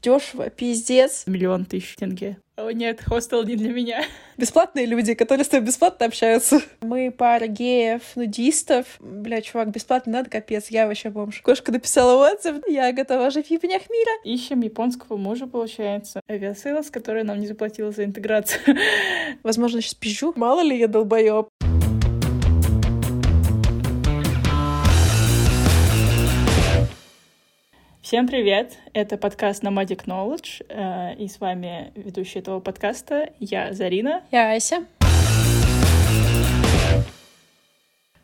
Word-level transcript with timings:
Дешево, 0.00 0.48
пиздец. 0.48 1.24
Миллион 1.26 1.64
тысяч 1.64 1.96
тенге. 1.96 2.38
О 2.56 2.70
нет, 2.70 3.02
хостел 3.04 3.42
не 3.42 3.56
для 3.56 3.72
меня. 3.72 4.04
Бесплатные 4.36 4.86
люди, 4.86 5.14
которые 5.14 5.44
с 5.44 5.48
тобой 5.48 5.66
бесплатно 5.66 6.06
общаются. 6.06 6.60
Мы 6.82 7.10
пара 7.10 7.48
геев, 7.48 8.02
нудистов. 8.14 8.86
Бля, 9.00 9.40
чувак, 9.42 9.72
бесплатно 9.72 10.12
надо, 10.12 10.30
капец, 10.30 10.68
я 10.68 10.86
вообще 10.86 11.10
бомж. 11.10 11.40
Кошка 11.40 11.72
написала 11.72 12.30
отзыв, 12.30 12.62
я 12.68 12.92
готова 12.92 13.30
жить 13.30 13.48
в 13.48 13.50
ебенях 13.50 13.90
мира. 13.90 14.12
Ищем 14.22 14.60
японского 14.60 15.16
мужа, 15.16 15.48
получается. 15.48 16.20
Aviasales, 16.30 16.90
который 16.90 17.24
нам 17.24 17.40
не 17.40 17.48
заплатила 17.48 17.90
за 17.90 18.04
интеграцию. 18.04 18.60
Возможно, 19.42 19.80
сейчас 19.80 19.94
пизжу. 19.94 20.32
Мало 20.36 20.60
ли 20.60 20.78
я 20.78 20.86
долбоёб. 20.86 21.48
Всем 28.08 28.26
привет! 28.26 28.78
Это 28.94 29.18
подкаст 29.18 29.62
Nomadic 29.62 30.06
Knowledge, 30.06 30.64
э, 30.70 31.14
и 31.16 31.28
с 31.28 31.40
вами 31.40 31.92
ведущая 31.94 32.38
этого 32.38 32.58
подкаста 32.58 33.34
я, 33.38 33.74
Зарина. 33.74 34.22
Я 34.30 34.54
Ася. 34.54 34.86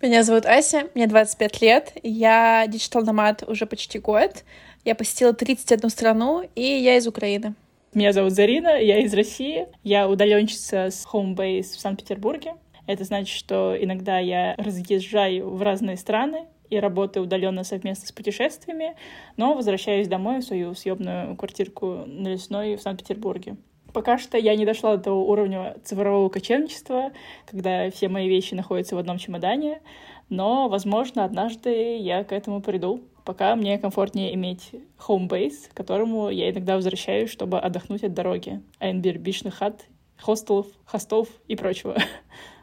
Меня 0.01 0.23
зовут 0.23 0.47
Ася, 0.47 0.89
мне 0.95 1.07
25 1.07 1.61
лет, 1.61 1.93
я 2.03 2.65
digital 2.67 3.11
nomad 3.11 3.43
уже 3.47 3.67
почти 3.67 3.99
год. 3.99 4.45
Я 4.87 4.95
посетила 4.95 5.35
31 5.35 5.91
страну, 5.91 6.49
и 6.55 6.63
я 6.63 6.97
из 6.97 7.07
Украины. 7.07 7.53
Меня 7.93 8.15
зовут 8.15 8.33
Зарина, 8.33 8.81
я 8.81 9.01
из 9.01 9.13
России. 9.13 9.67
Я 9.83 10.09
удаленщица 10.09 10.87
с 10.87 11.07
home 11.13 11.45
base 11.45 11.77
в 11.77 11.81
Санкт-Петербурге. 11.81 12.55
Это 12.87 13.05
значит, 13.05 13.37
что 13.37 13.77
иногда 13.79 14.19
я 14.19 14.55
разъезжаю 14.57 15.51
в 15.51 15.61
разные 15.61 15.99
страны, 15.99 16.47
и 16.71 16.79
работаю 16.79 17.25
удаленно 17.25 17.65
совместно 17.65 18.07
с 18.07 18.13
путешествиями, 18.13 18.97
но 19.37 19.55
возвращаюсь 19.55 20.09
домой 20.09 20.41
в 20.41 20.45
свою 20.45 20.75
съемную 20.75 21.37
квартирку 21.37 22.05
на 22.07 22.29
Лесной 22.29 22.77
в 22.77 22.83
Санкт-Петербурге. 22.83 23.57
Пока 23.93 24.19
что 24.19 24.37
я 24.37 24.57
не 24.57 24.67
дошла 24.67 24.97
до 24.97 25.05
того 25.05 25.31
уровня 25.31 25.77
цифрового 25.85 26.29
кочевничества, 26.29 27.13
когда 27.47 27.91
все 27.91 28.09
мои 28.09 28.29
вещи 28.29 28.55
находятся 28.55 28.97
в 28.97 28.99
одном 28.99 29.19
чемодане, 29.19 29.83
но, 30.29 30.69
возможно, 30.69 31.25
однажды 31.25 31.99
я 31.99 32.25
к 32.25 32.33
этому 32.33 32.61
приду. 32.61 33.03
Пока 33.25 33.55
мне 33.55 33.79
комфортнее 33.79 34.35
иметь 34.35 34.73
base, 34.99 35.71
к 35.71 35.75
которому 35.75 36.29
я 36.29 36.51
иногда 36.51 36.75
возвращаюсь, 36.75 37.31
чтобы 37.31 37.59
отдохнуть 37.61 38.03
от 38.03 38.15
дороги, 38.15 38.61
айнбирбичных 38.81 39.55
хат, 39.55 39.87
хостелов, 40.19 40.67
хостов 40.85 41.29
и 41.47 41.55
прочего. 41.55 41.97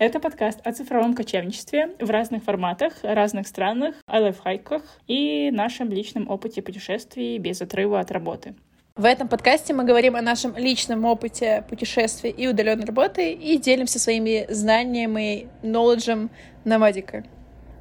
Это 0.00 0.18
подкаст 0.18 0.66
о 0.66 0.72
цифровом 0.72 1.14
кочевничестве 1.14 1.94
в 2.00 2.08
разных 2.08 2.42
форматах, 2.42 2.94
разных 3.02 3.46
странах, 3.46 3.94
о 4.06 4.20
лайфхайках 4.20 4.82
и 5.06 5.50
нашем 5.52 5.90
личном 5.90 6.30
опыте 6.30 6.62
путешествий 6.62 7.36
без 7.36 7.60
отрыва 7.60 8.00
от 8.00 8.10
работы. 8.10 8.54
В 8.96 9.04
этом 9.04 9.28
подкасте 9.28 9.74
мы 9.74 9.84
говорим 9.84 10.16
о 10.16 10.22
нашем 10.22 10.56
личном 10.56 11.04
опыте 11.04 11.66
путешествий 11.68 12.30
и 12.30 12.48
удаленной 12.48 12.86
работы 12.86 13.34
и 13.34 13.58
делимся 13.58 13.98
своими 13.98 14.46
знаниями 14.48 15.40
и 15.40 15.48
knowledge 15.62 16.30
номадика. 16.64 17.22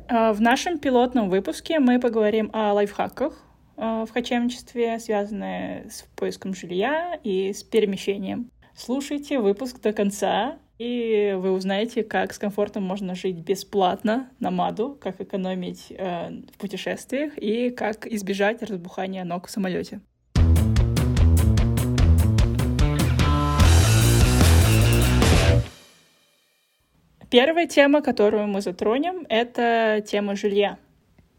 А, 0.10 0.34
в 0.34 0.42
нашем 0.42 0.78
пилотном 0.78 1.30
выпуске 1.30 1.80
мы 1.80 2.02
поговорим 2.02 2.50
о 2.52 2.74
лайфхаках 2.74 3.42
а, 3.78 4.06
в 4.06 4.12
кочевничестве, 4.12 5.00
связанные 5.00 5.90
с 5.90 6.02
поиском 6.18 6.54
жилья 6.54 7.18
и 7.24 7.54
с 7.54 7.64
перемещением. 7.64 8.52
Слушайте 8.76 9.40
выпуск 9.40 9.80
до 9.80 9.94
конца, 9.94 10.58
и 10.80 11.36
вы 11.38 11.52
узнаете, 11.52 12.04
как 12.04 12.34
с 12.34 12.40
комфортом 12.40 12.84
можно 12.84 13.14
жить 13.14 13.36
бесплатно 13.36 14.30
на 14.40 14.50
Маду, 14.50 14.98
как 15.00 15.20
экономить 15.20 15.88
э, 15.90 16.30
в 16.30 16.58
путешествиях 16.58 17.38
и 17.38 17.70
как 17.70 18.08
избежать 18.08 18.64
разбухания 18.64 19.26
ног 19.26 19.48
в 19.48 19.52
самолете. 19.52 20.00
Первая 27.30 27.68
тема, 27.68 28.02
которую 28.02 28.48
мы 28.48 28.62
затронем, 28.62 29.26
это 29.30 30.02
тема 30.08 30.36
жилья. 30.36 30.80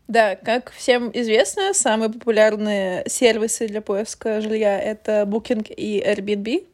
Да, 0.06 0.37
как 0.37 0.71
всем 0.71 1.11
известно, 1.15 1.73
самые 1.73 2.11
популярные 2.11 3.05
сервисы 3.06 3.69
для 3.69 3.81
поиска 3.81 4.41
жилья— 4.41 4.79
это 4.83 5.23
Booking 5.23 5.73
и 5.73 6.00
Airbnb. 6.00 6.67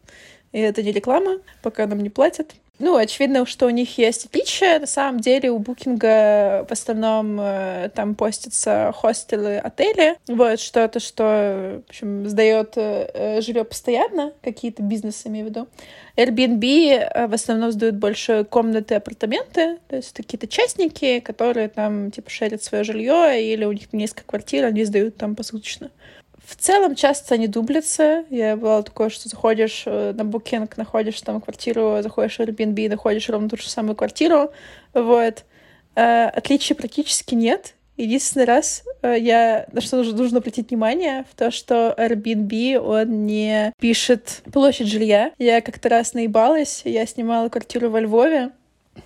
И 0.52 0.60
это 0.60 0.82
не 0.82 0.92
реклама, 0.92 1.38
пока 1.62 1.86
нам 1.86 2.00
не 2.00 2.10
платят. 2.10 2.54
Ну, 2.78 2.96
очевидно, 2.96 3.46
что 3.46 3.66
у 3.66 3.70
них 3.70 3.96
есть 3.96 4.26
отличия. 4.26 4.78
На 4.78 4.86
самом 4.86 5.20
деле 5.20 5.50
у 5.50 5.58
Букинга 5.58 6.66
в 6.68 6.72
основном 6.72 7.38
э, 7.40 7.90
там 7.94 8.14
постятся 8.14 8.92
хостелы, 8.94 9.56
отели. 9.56 10.16
Вот 10.28 10.60
что-то, 10.60 11.00
что, 11.00 11.82
в 11.86 11.88
общем, 11.88 12.28
сдает 12.28 12.74
э, 12.76 13.40
жилье 13.40 13.64
постоянно, 13.64 14.32
какие-то 14.42 14.82
бизнесы, 14.82 15.28
имею 15.28 15.46
в 15.46 15.48
виду. 15.48 15.68
Airbnb 16.16 16.64
э, 16.64 17.26
в 17.28 17.32
основном 17.32 17.72
сдают 17.72 17.96
больше 17.96 18.44
комнаты, 18.44 18.96
апартаменты, 18.96 19.78
то 19.88 19.96
есть 19.96 20.12
какие-то 20.12 20.46
частники, 20.46 21.20
которые 21.20 21.68
там, 21.68 22.10
типа, 22.10 22.28
шерят 22.28 22.62
свое 22.62 22.84
жилье, 22.84 23.42
или 23.42 23.64
у 23.64 23.72
них 23.72 23.90
несколько 23.92 24.24
квартир, 24.24 24.66
они 24.66 24.84
сдают 24.84 25.16
там 25.16 25.34
посуточно. 25.34 25.90
В 26.46 26.54
целом 26.54 26.94
часто 26.94 27.34
они 27.34 27.48
дублятся. 27.48 28.24
Я 28.30 28.56
была 28.56 28.82
такое, 28.82 29.08
что 29.08 29.28
заходишь 29.28 29.82
э, 29.84 30.12
на 30.12 30.22
Booking, 30.22 30.72
находишь 30.76 31.20
там 31.20 31.40
квартиру, 31.40 31.98
заходишь 32.02 32.36
в 32.36 32.40
Airbnb, 32.40 32.88
находишь 32.88 33.28
ровно 33.28 33.48
ту 33.48 33.56
же 33.56 33.68
самую 33.68 33.96
квартиру. 33.96 34.52
Вот. 34.94 35.44
Э, 35.96 36.26
отличий 36.26 36.76
практически 36.76 37.34
нет. 37.34 37.74
Единственный 37.96 38.44
раз 38.44 38.84
э, 39.02 39.16
я 39.18 39.66
на 39.72 39.80
что 39.80 39.96
нужно, 39.96 40.16
нужно 40.16 40.38
обратить 40.38 40.70
внимание, 40.70 41.24
в 41.32 41.34
то, 41.34 41.50
что 41.50 41.92
Airbnb, 41.98 42.78
он 42.78 43.26
не 43.26 43.72
пишет 43.80 44.42
площадь 44.52 44.86
жилья. 44.86 45.32
Я 45.38 45.60
как-то 45.60 45.88
раз 45.88 46.14
наебалась, 46.14 46.82
я 46.84 47.06
снимала 47.06 47.48
квартиру 47.48 47.90
во 47.90 47.98
Львове, 47.98 48.52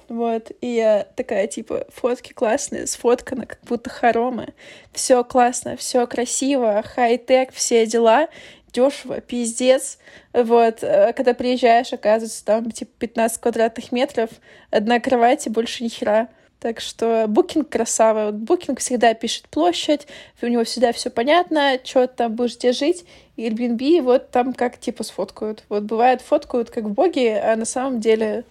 вот, 0.09 0.53
и 0.61 0.67
я 0.67 1.07
такая, 1.17 1.47
типа, 1.47 1.87
фотки 1.89 2.33
классные, 2.33 2.87
сфотканы, 2.87 3.47
как 3.47 3.61
будто 3.63 3.91
хоромы. 3.91 4.49
Все 4.93 5.25
классно, 5.25 5.77
все 5.77 6.07
красиво, 6.07 6.83
хай-тек, 6.85 7.53
все 7.53 7.87
дела, 7.87 8.29
дешево, 8.73 9.21
пиздец. 9.21 9.99
Вот, 10.33 10.83
э, 10.83 11.13
когда 11.15 11.35
приезжаешь, 11.35 11.93
оказывается, 11.93 12.45
там, 12.45 12.71
типа, 12.71 12.91
15 12.99 13.41
квадратных 13.41 13.93
метров, 13.93 14.31
одна 14.71 15.01
кровать 15.01 15.47
и 15.47 15.51
больше 15.51 15.85
ни 15.85 15.89
хера. 15.89 16.29
Так 16.61 16.81
что 16.81 17.25
Booking 17.25 17.65
красава. 17.65 18.33
Booking 18.33 18.79
всегда 18.79 19.15
пишет 19.15 19.49
площадь, 19.49 20.07
у 20.43 20.47
него 20.47 20.63
всегда 20.65 20.93
все 20.93 21.09
понятно, 21.09 21.79
что 21.83 22.07
там 22.07 22.35
будешь 22.37 22.57
где 22.57 22.73
жить. 22.73 23.07
И 23.37 23.49
Airbnb 23.49 24.03
вот 24.03 24.31
там 24.31 24.53
как 24.53 24.79
типа 24.79 25.03
сфоткают. 25.03 25.65
Вот 25.71 25.85
бывает 25.85 26.21
фоткают 26.21 26.71
как 26.71 26.85
в 26.85 26.93
боге, 26.93 27.41
а 27.41 27.57
на 27.57 27.65
самом 27.65 28.01
деле 28.01 28.45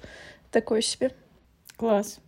такое 0.50 0.82
себе. 0.82 1.12
Класс. 1.80 2.20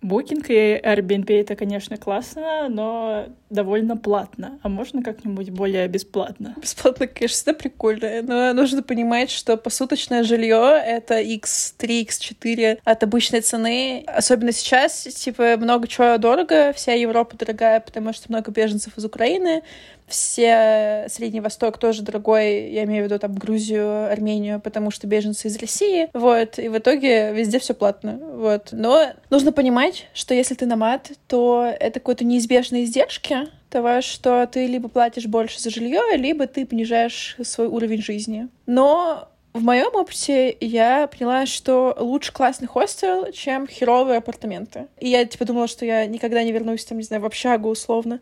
Букинг 0.00 0.50
и 0.50 0.80
Airbnb— 0.82 1.26
это, 1.40 1.54
конечно, 1.54 1.96
классно, 1.96 2.68
но 2.68 3.26
довольно 3.48 3.96
платно. 3.96 4.58
А 4.64 4.68
можно 4.68 5.04
как-нибудь 5.04 5.50
более 5.50 5.86
бесплатно? 5.86 6.56
Бесплатно, 6.60 7.06
конечно, 7.06 7.36
всегда 7.36 7.52
прикольно, 7.52 8.22
но 8.22 8.52
нужно 8.52 8.82
понимать, 8.82 9.30
что 9.30 9.56
посуточное 9.56 10.24
жилье— 10.24 10.82
это 10.84 11.22
x3, 11.22 12.08
x4 12.08 12.80
от 12.82 13.02
обычной 13.04 13.42
цены. 13.42 14.02
Особенно 14.08 14.50
сейчас, 14.50 15.02
типа, 15.02 15.56
много 15.56 15.86
чего 15.86 16.18
дорого, 16.18 16.72
вся 16.72 16.94
Европа 16.94 17.36
дорогая, 17.36 17.78
потому 17.78 18.12
что 18.12 18.26
много 18.28 18.50
беженцев 18.50 18.98
из 18.98 19.04
Украины, 19.04 19.62
все 20.06 21.06
Средний 21.08 21.40
Восток 21.40 21.78
тоже 21.78 22.02
дорогой, 22.02 22.70
я 22.70 22.84
имею 22.84 23.04
в 23.04 23.06
виду 23.06 23.18
там 23.18 23.34
Грузию, 23.34 24.10
Армению, 24.10 24.60
потому 24.60 24.90
что 24.90 25.06
беженцы 25.06 25.48
из 25.48 25.56
России, 25.58 26.08
вот, 26.12 26.58
и 26.58 26.68
в 26.68 26.78
итоге 26.78 27.32
везде 27.32 27.58
все 27.58 27.74
платно, 27.74 28.18
вот. 28.20 28.68
Но 28.72 29.12
нужно 29.30 29.52
понимать, 29.52 30.08
что 30.14 30.34
если 30.34 30.54
ты 30.54 30.66
намат, 30.66 31.12
то 31.28 31.72
это 31.78 32.00
какой-то 32.00 32.24
неизбежные 32.24 32.84
издержки, 32.84 33.48
того, 33.72 34.02
что 34.02 34.46
ты 34.46 34.66
либо 34.66 34.88
платишь 34.88 35.26
больше 35.26 35.58
за 35.58 35.70
жилье, 35.70 36.02
либо 36.16 36.46
ты 36.46 36.66
понижаешь 36.66 37.36
свой 37.42 37.68
уровень 37.68 38.02
жизни. 38.02 38.48
Но 38.66 39.28
в 39.54 39.62
моем 39.62 39.94
опыте 39.94 40.56
я 40.60 41.06
поняла, 41.06 41.46
что 41.46 41.94
лучше 41.98 42.32
классный 42.32 42.68
хостел, 42.68 43.30
чем 43.32 43.66
херовые 43.66 44.18
апартаменты. 44.18 44.86
И 44.98 45.08
я 45.08 45.24
типа 45.24 45.44
думала, 45.44 45.68
что 45.68 45.84
я 45.84 46.06
никогда 46.06 46.42
не 46.42 46.52
вернусь 46.52 46.84
там, 46.84 46.98
не 46.98 47.04
знаю, 47.04 47.22
в 47.22 47.26
общагу 47.26 47.68
условно 47.68 48.20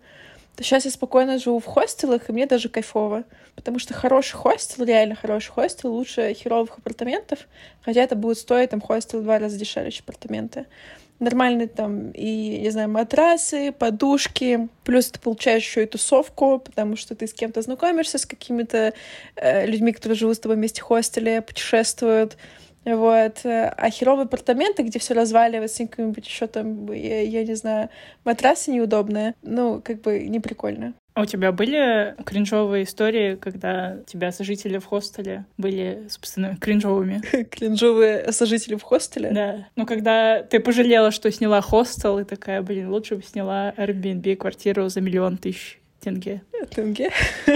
то 0.56 0.62
сейчас 0.62 0.84
я 0.84 0.90
спокойно 0.90 1.38
живу 1.38 1.58
в 1.58 1.64
хостелах, 1.64 2.28
и 2.28 2.32
мне 2.32 2.46
даже 2.46 2.68
кайфово. 2.68 3.24
Потому 3.54 3.78
что 3.78 3.94
хороший 3.94 4.36
хостел, 4.36 4.84
реально 4.84 5.14
хороший 5.14 5.50
хостел, 5.50 5.92
лучше 5.92 6.34
херовых 6.34 6.78
апартаментов, 6.78 7.40
хотя 7.82 8.02
это 8.02 8.16
будет 8.16 8.38
стоить 8.38 8.70
там 8.70 8.80
хостел 8.80 9.20
в 9.20 9.24
два 9.24 9.38
раза 9.38 9.58
дешевле, 9.58 9.90
чем 9.90 10.04
апартаменты. 10.04 10.66
Нормальные 11.18 11.68
там 11.68 12.12
и, 12.12 12.60
не 12.60 12.70
знаю, 12.70 12.88
матрасы, 12.88 13.72
подушки, 13.72 14.68
плюс 14.84 15.10
ты 15.10 15.20
получаешь 15.20 15.62
еще 15.62 15.82
и 15.82 15.86
тусовку, 15.86 16.58
потому 16.58 16.96
что 16.96 17.14
ты 17.14 17.26
с 17.26 17.34
кем-то 17.34 17.60
знакомишься, 17.60 18.16
с 18.16 18.24
какими-то 18.24 18.94
э, 19.36 19.66
людьми, 19.66 19.92
которые 19.92 20.16
живут 20.16 20.36
с 20.36 20.40
тобой 20.40 20.56
вместе 20.56 20.80
в 20.80 20.84
хостеле, 20.84 21.42
путешествуют, 21.42 22.38
вот, 22.84 23.40
а 23.44 23.90
херовые 23.90 24.24
апартаменты, 24.24 24.82
где 24.82 24.98
все 24.98 25.14
разваливается, 25.14 25.86
какие-нибудь 25.86 26.26
еще 26.26 26.46
там, 26.46 26.90
я, 26.92 27.22
я 27.22 27.44
не 27.44 27.54
знаю, 27.54 27.90
матрасы 28.24 28.70
неудобные, 28.70 29.34
ну, 29.42 29.80
как 29.84 30.00
бы 30.00 30.20
не 30.20 30.40
прикольно. 30.40 30.94
А 31.14 31.22
у 31.22 31.26
тебя 31.26 31.52
были 31.52 32.14
кринжовые 32.24 32.84
истории, 32.84 33.34
когда 33.34 33.98
тебя 34.06 34.30
сожители 34.32 34.78
в 34.78 34.86
хостеле 34.86 35.44
были, 35.58 36.06
собственно, 36.08 36.56
кринжовыми? 36.56 37.20
Кринжовые 37.50 38.32
сожители 38.32 38.76
в 38.76 38.82
хостеле? 38.82 39.30
Да. 39.30 39.68
Ну, 39.76 39.86
когда 39.86 40.42
ты 40.42 40.60
пожалела, 40.60 41.10
что 41.10 41.30
сняла 41.32 41.60
хостел, 41.60 42.18
и 42.20 42.24
такая, 42.24 42.62
блин, 42.62 42.90
лучше 42.90 43.16
бы 43.16 43.22
сняла 43.22 43.74
Airbnb 43.76 44.36
квартиру 44.36 44.88
за 44.88 45.00
миллион 45.00 45.36
тысяч 45.36 45.80
тенге. 46.00 46.42
Тенге? 46.70 47.10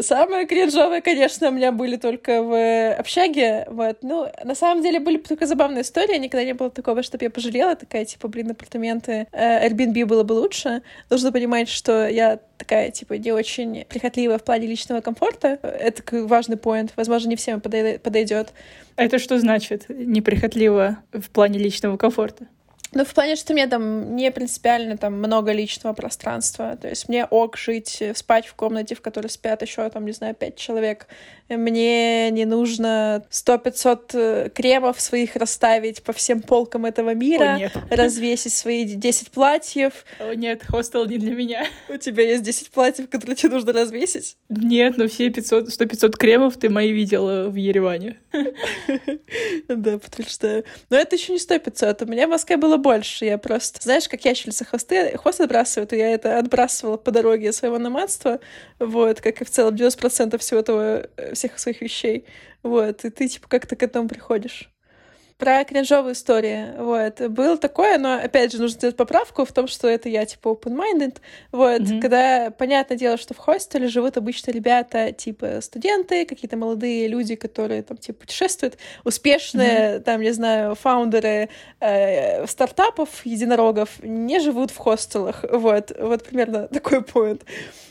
Самые 0.00 0.46
кринжовые, 0.46 1.00
конечно, 1.00 1.48
у 1.48 1.52
меня 1.52 1.72
были 1.72 1.96
только 1.96 2.42
в 2.42 2.92
общаге, 2.92 3.66
вот. 3.68 3.98
Ну, 4.02 4.26
на 4.44 4.54
самом 4.54 4.82
деле 4.82 5.00
были 5.00 5.16
только 5.16 5.46
забавные 5.46 5.82
истории, 5.82 6.18
никогда 6.18 6.44
не 6.44 6.52
было 6.52 6.70
такого, 6.70 7.02
чтобы 7.02 7.24
я 7.24 7.30
пожалела, 7.30 7.74
такая, 7.76 8.04
типа, 8.04 8.28
блин, 8.28 8.50
апартаменты, 8.50 9.26
э, 9.32 9.68
Airbnb 9.68 10.04
было 10.04 10.22
бы 10.22 10.34
лучше. 10.34 10.82
Нужно 11.08 11.32
понимать, 11.32 11.68
что 11.68 12.06
я 12.06 12.38
такая, 12.58 12.90
типа, 12.90 13.14
не 13.14 13.32
очень 13.32 13.86
прихотливая 13.88 14.36
в 14.36 14.44
плане 14.44 14.66
личного 14.66 15.00
комфорта. 15.00 15.58
Это 15.62 16.02
важный 16.26 16.58
поинт. 16.58 16.92
Возможно, 16.96 17.30
не 17.30 17.36
всем 17.36 17.60
подойдет. 17.60 18.52
А 18.96 19.04
это 19.04 19.18
что 19.18 19.38
значит 19.38 19.86
неприхотливо 19.88 20.98
в 21.12 21.30
плане 21.30 21.58
личного 21.58 21.96
комфорта? 21.96 22.46
Ну, 22.92 23.04
в 23.04 23.14
плане, 23.14 23.36
что 23.36 23.52
мне 23.52 23.66
там 23.68 24.16
не 24.16 24.30
принципиально 24.32 24.96
там 24.96 25.14
много 25.14 25.52
личного 25.52 25.94
пространства. 25.94 26.76
То 26.76 26.88
есть 26.88 27.08
мне 27.08 27.24
ок 27.24 27.56
жить, 27.56 27.98
э, 28.00 28.14
спать 28.14 28.46
в 28.46 28.54
комнате, 28.54 28.94
в 28.94 29.00
которой 29.00 29.28
спят 29.28 29.62
еще, 29.62 29.88
там, 29.90 30.04
не 30.06 30.12
знаю, 30.12 30.34
пять 30.34 30.56
человек. 30.56 31.06
Мне 31.48 32.30
не 32.30 32.44
нужно 32.44 33.24
сто 33.30 33.58
пятьсот 33.58 34.10
э, 34.14 34.50
кремов 34.54 35.00
своих 35.00 35.36
расставить 35.36 36.02
по 36.02 36.12
всем 36.12 36.42
полкам 36.42 36.84
этого 36.84 37.14
мира, 37.14 37.54
О, 37.54 37.58
нет. 37.58 37.72
развесить 37.90 38.52
свои 38.52 38.84
десять 38.84 39.30
платьев. 39.30 40.04
О, 40.18 40.32
нет, 40.34 40.62
хостел 40.66 41.06
не 41.06 41.18
для 41.18 41.34
меня. 41.34 41.66
У 41.88 41.96
тебя 41.96 42.24
есть 42.24 42.42
десять 42.42 42.70
платьев, 42.70 43.08
которые 43.08 43.36
тебе 43.36 43.54
нужно 43.54 43.72
развесить? 43.72 44.36
Нет, 44.48 44.96
но 44.96 45.06
все 45.06 45.30
500, 45.30 45.68
100-500 45.68 46.10
кремов 46.16 46.56
ты 46.56 46.68
мои 46.68 46.90
видела 46.90 47.48
в 47.48 47.54
Ереване. 47.54 48.18
Да, 49.68 49.98
что... 50.26 50.64
Но 50.90 50.96
это 50.96 51.16
еще 51.16 51.32
не 51.32 51.38
сто 51.38 51.58
пятьсот. 51.58 52.02
У 52.02 52.06
меня 52.06 52.26
в 52.26 52.30
Москве 52.30 52.56
было 52.56 52.76
больше. 52.80 53.24
Я 53.24 53.38
просто... 53.38 53.80
Знаешь, 53.82 54.08
как 54.08 54.24
ящерица 54.24 54.64
хвосты, 54.64 55.16
хвост 55.16 55.40
отбрасывают, 55.40 55.92
и 55.92 55.98
я 55.98 56.10
это 56.10 56.38
отбрасывала 56.38 56.96
по 56.96 57.10
дороге 57.10 57.52
своего 57.52 57.78
номадства, 57.78 58.40
вот, 58.78 59.20
как 59.20 59.40
и 59.40 59.44
в 59.44 59.50
целом 59.50 59.74
90% 59.74 60.38
всего 60.38 60.60
этого, 60.60 61.06
э, 61.16 61.34
всех 61.34 61.58
своих 61.58 61.80
вещей, 61.80 62.24
вот, 62.62 63.04
и 63.04 63.10
ты, 63.10 63.28
типа, 63.28 63.48
как-то 63.48 63.76
к 63.76 63.82
этому 63.82 64.08
приходишь 64.08 64.69
про 65.40 65.64
кринжовые 65.64 66.12
истории. 66.12 66.74
Вот. 66.78 67.20
Было 67.30 67.56
такое, 67.56 67.98
но, 67.98 68.16
опять 68.16 68.52
же, 68.52 68.60
нужно 68.60 68.76
сделать 68.76 68.96
поправку 68.96 69.44
в 69.46 69.52
том, 69.52 69.66
что 69.66 69.88
это 69.88 70.08
я, 70.08 70.26
типа, 70.26 70.48
open-minded. 70.48 71.16
Вот. 71.50 71.80
Mm-hmm. 71.80 72.00
Когда, 72.00 72.50
понятное 72.50 72.98
дело, 72.98 73.16
что 73.16 73.32
в 73.32 73.38
хостеле 73.38 73.88
живут 73.88 74.18
обычно 74.18 74.50
ребята, 74.50 75.12
типа, 75.12 75.60
студенты, 75.62 76.26
какие-то 76.26 76.58
молодые 76.58 77.08
люди, 77.08 77.34
которые, 77.34 77.82
там, 77.82 77.96
типа, 77.96 78.20
путешествуют, 78.20 78.76
успешные, 79.04 79.96
mm-hmm. 79.96 80.00
там, 80.00 80.20
не 80.20 80.32
знаю, 80.32 80.74
фаундеры 80.74 81.48
э, 81.80 82.46
стартапов, 82.46 83.24
единорогов, 83.24 83.88
не 84.02 84.40
живут 84.40 84.70
в 84.70 84.76
хостелах. 84.76 85.44
Вот. 85.50 85.90
Вот 85.98 86.22
примерно 86.22 86.68
такой 86.72 87.02
поинт. 87.02 87.42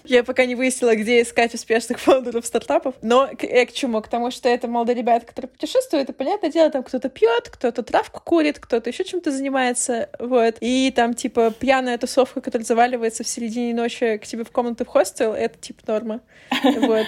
Я 0.03 0.23
пока 0.23 0.45
не 0.45 0.55
выяснила, 0.55 0.95
где 0.95 1.21
искать 1.21 1.53
успешных 1.53 1.99
фаундеров 1.99 2.45
стартапов. 2.45 2.93
Но 3.01 3.27
к, 3.27 3.43
э, 3.43 3.65
к 3.65 3.73
чему? 3.73 4.01
К 4.01 4.07
тому, 4.07 4.29
что 4.29 4.49
это 4.49 4.67
молодые 4.67 4.95
ребята, 4.95 5.25
которые 5.25 5.49
путешествуют, 5.49 6.09
и, 6.09 6.13
понятное 6.13 6.51
дело, 6.51 6.69
там 6.69 6.83
кто-то 6.83 7.09
пьет, 7.09 7.38
кто-то 7.47 7.83
травку 7.83 8.21
курит, 8.23 8.59
кто-то 8.59 8.89
еще 8.89 9.05
чем-то 9.05 9.31
занимается, 9.31 10.09
вот. 10.19 10.55
И 10.59 10.91
там, 10.93 11.13
типа, 11.13 11.51
пьяная 11.51 11.97
тусовка, 11.97 12.41
которая 12.41 12.65
заваливается 12.65 13.23
в 13.23 13.27
середине 13.27 13.73
ночи 13.73 14.17
к 14.17 14.25
тебе 14.25 14.43
в 14.43 14.51
комнату 14.51 14.83
в 14.83 14.87
хостел, 14.87 15.33
это, 15.33 15.57
типа, 15.57 15.81
норма. 15.87 16.21
Вот. 16.63 17.07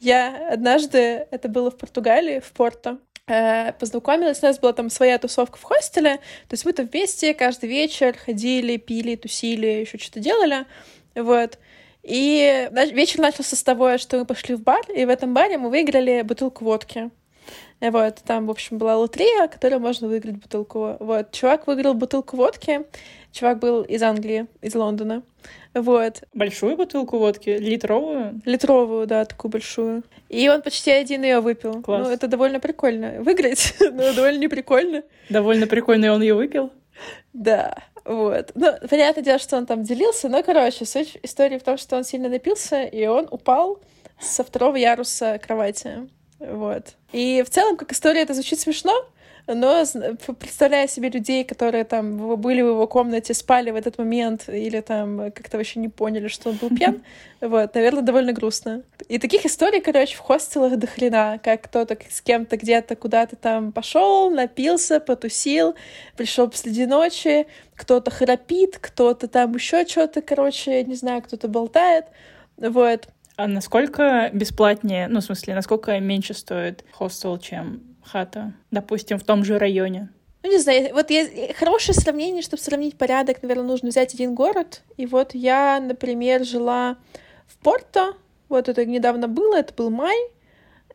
Я 0.00 0.50
однажды, 0.52 1.26
это 1.30 1.48
было 1.48 1.70
в 1.70 1.76
Португалии, 1.76 2.40
в 2.40 2.52
Порто, 2.52 2.98
э, 3.26 3.72
познакомилась, 3.72 4.42
у 4.42 4.46
нас 4.46 4.58
была 4.58 4.72
там 4.72 4.90
своя 4.90 5.18
тусовка 5.18 5.58
в 5.58 5.62
хостеле, 5.62 6.16
то 6.16 6.52
есть 6.52 6.64
мы 6.64 6.72
там 6.72 6.86
вместе 6.86 7.34
каждый 7.34 7.68
вечер 7.68 8.16
ходили, 8.16 8.76
пили, 8.76 9.16
тусили, 9.16 9.66
еще 9.66 9.98
что-то 9.98 10.20
делали, 10.20 10.66
вот. 11.14 11.58
И 12.02 12.70
вечер 12.92 13.20
начался 13.20 13.56
с 13.56 13.62
того, 13.62 13.98
что 13.98 14.18
мы 14.18 14.24
пошли 14.24 14.54
в 14.54 14.62
бар, 14.62 14.80
и 14.90 15.04
в 15.04 15.08
этом 15.08 15.34
баре 15.34 15.58
мы 15.58 15.68
выиграли 15.68 16.22
бутылку 16.22 16.64
водки. 16.64 17.10
Вот, 17.80 18.16
там, 18.24 18.46
в 18.46 18.50
общем, 18.50 18.78
была 18.78 18.96
лотерея, 18.96 19.46
которой 19.46 19.78
можно 19.78 20.08
выиграть 20.08 20.36
бутылку. 20.36 20.96
Вот, 20.98 21.30
чувак 21.30 21.66
выиграл 21.66 21.94
бутылку 21.94 22.36
водки. 22.36 22.84
Чувак 23.32 23.58
был 23.58 23.82
из 23.82 24.02
Англии, 24.02 24.46
из 24.62 24.74
Лондона. 24.74 25.22
Вот. 25.74 26.22
Большую 26.34 26.76
бутылку 26.76 27.18
водки? 27.18 27.50
Литровую? 27.50 28.40
Литровую, 28.44 29.06
да, 29.06 29.24
такую 29.24 29.52
большую. 29.52 30.02
И 30.28 30.48
он 30.48 30.62
почти 30.62 30.90
один 30.90 31.22
ее 31.22 31.40
выпил. 31.40 31.82
Класс. 31.82 32.06
Ну, 32.06 32.12
это 32.12 32.26
довольно 32.26 32.58
прикольно. 32.58 33.16
Выиграть, 33.22 33.74
но 33.80 34.12
довольно 34.12 34.38
неприкольно. 34.38 35.02
Довольно 35.28 35.66
прикольно, 35.66 36.06
и 36.06 36.08
он 36.08 36.22
ее 36.22 36.34
выпил? 36.34 36.72
Да. 37.32 37.76
Вот. 38.04 38.52
Ну, 38.54 38.72
понятное 38.88 39.22
дело, 39.22 39.38
что 39.38 39.56
он 39.56 39.66
там 39.66 39.82
делился, 39.82 40.28
но, 40.28 40.42
короче, 40.42 40.84
суть 40.84 41.18
истории 41.22 41.58
в 41.58 41.62
том, 41.62 41.76
что 41.76 41.96
он 41.96 42.04
сильно 42.04 42.28
напился, 42.28 42.82
и 42.82 43.06
он 43.06 43.28
упал 43.30 43.80
со 44.18 44.42
второго 44.42 44.76
яруса 44.76 45.38
кровати. 45.38 46.08
Вот. 46.38 46.94
И 47.12 47.42
в 47.46 47.50
целом, 47.50 47.76
как 47.76 47.92
история, 47.92 48.22
это 48.22 48.34
звучит 48.34 48.60
смешно, 48.60 49.04
но 49.54 49.82
представляя 50.38 50.86
себе 50.86 51.08
людей, 51.08 51.42
которые 51.42 51.84
там 51.84 52.36
были 52.36 52.60
в 52.60 52.66
его 52.66 52.86
комнате, 52.86 53.32
спали 53.32 53.70
в 53.70 53.76
этот 53.76 53.96
момент 53.96 54.48
или 54.48 54.80
там 54.80 55.32
как-то 55.32 55.56
вообще 55.56 55.80
не 55.80 55.88
поняли, 55.88 56.28
что 56.28 56.50
он 56.50 56.56
был 56.56 56.68
пьян, 56.68 57.02
вот, 57.40 57.74
наверное, 57.74 58.02
довольно 58.02 58.32
грустно. 58.34 58.82
И 59.08 59.18
таких 59.18 59.46
историй, 59.46 59.80
короче, 59.80 60.16
в 60.16 60.20
хостелах 60.20 60.76
до 60.76 60.86
хрена, 60.86 61.40
как 61.42 61.62
кто-то 61.62 61.96
с 62.10 62.20
кем-то 62.20 62.58
где-то 62.58 62.94
куда-то 62.94 63.36
там 63.36 63.72
пошел, 63.72 64.30
напился, 64.30 65.00
потусил, 65.00 65.74
пришел 66.16 66.48
посреди 66.48 66.84
ночи, 66.84 67.46
кто-то 67.74 68.10
храпит, 68.10 68.76
кто-то 68.78 69.28
там 69.28 69.54
еще 69.54 69.86
что-то, 69.86 70.20
короче, 70.20 70.84
не 70.84 70.94
знаю, 70.94 71.22
кто-то 71.22 71.48
болтает, 71.48 72.04
вот. 72.58 73.08
А 73.38 73.46
насколько 73.46 74.30
бесплатнее, 74.32 75.06
ну, 75.06 75.20
в 75.20 75.22
смысле, 75.22 75.54
насколько 75.54 75.96
меньше 76.00 76.34
стоит 76.34 76.84
хостел, 76.90 77.38
чем 77.38 77.82
хата, 78.02 78.52
допустим, 78.72 79.16
в 79.16 79.22
том 79.22 79.44
же 79.44 79.60
районе? 79.60 80.08
Ну, 80.42 80.50
не 80.50 80.58
знаю, 80.58 80.92
вот 80.92 81.08
есть 81.10 81.54
хорошее 81.54 81.94
сравнение, 81.94 82.42
чтобы 82.42 82.60
сравнить 82.60 82.98
порядок, 82.98 83.40
наверное, 83.42 83.64
нужно 83.64 83.90
взять 83.90 84.12
один 84.12 84.34
город. 84.34 84.82
И 84.96 85.06
вот 85.06 85.36
я, 85.36 85.78
например, 85.78 86.44
жила 86.44 86.96
в 87.46 87.56
Порто, 87.58 88.14
вот 88.48 88.68
это 88.68 88.84
недавно 88.84 89.28
было, 89.28 89.54
это 89.54 89.72
был 89.72 89.90
май, 89.90 90.18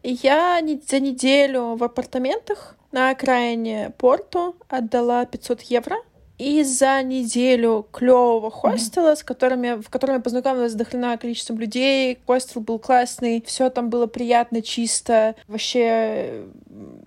и 0.01 0.19
я 0.21 0.59
за 0.89 1.00
неделю 1.00 1.77
в 1.77 1.83
апартаментах 1.85 2.75
на 2.91 3.12
окраине 3.12 3.93
Порту 3.97 4.57
отдала 4.67 5.25
500 5.25 5.62
евро— 5.62 5.95
и 6.43 6.63
за 6.63 7.01
неделю 7.03 7.88
клевого 7.91 8.51
хостела, 8.51 9.12
mm-hmm. 9.12 9.15
с 9.15 9.23
которыми, 9.23 9.81
в 9.81 9.89
котором 9.89 10.15
я 10.15 10.21
познакомилась 10.21 10.73
с 10.73 10.75
дохрена 10.75 11.17
количеством 11.17 11.57
людей, 11.57 12.19
хостел 12.25 12.62
был 12.62 12.79
классный, 12.79 13.41
все 13.45 13.69
там 13.69 13.89
было 13.89 14.07
приятно, 14.07 14.62
чисто, 14.62 15.35
вообще, 15.47 16.43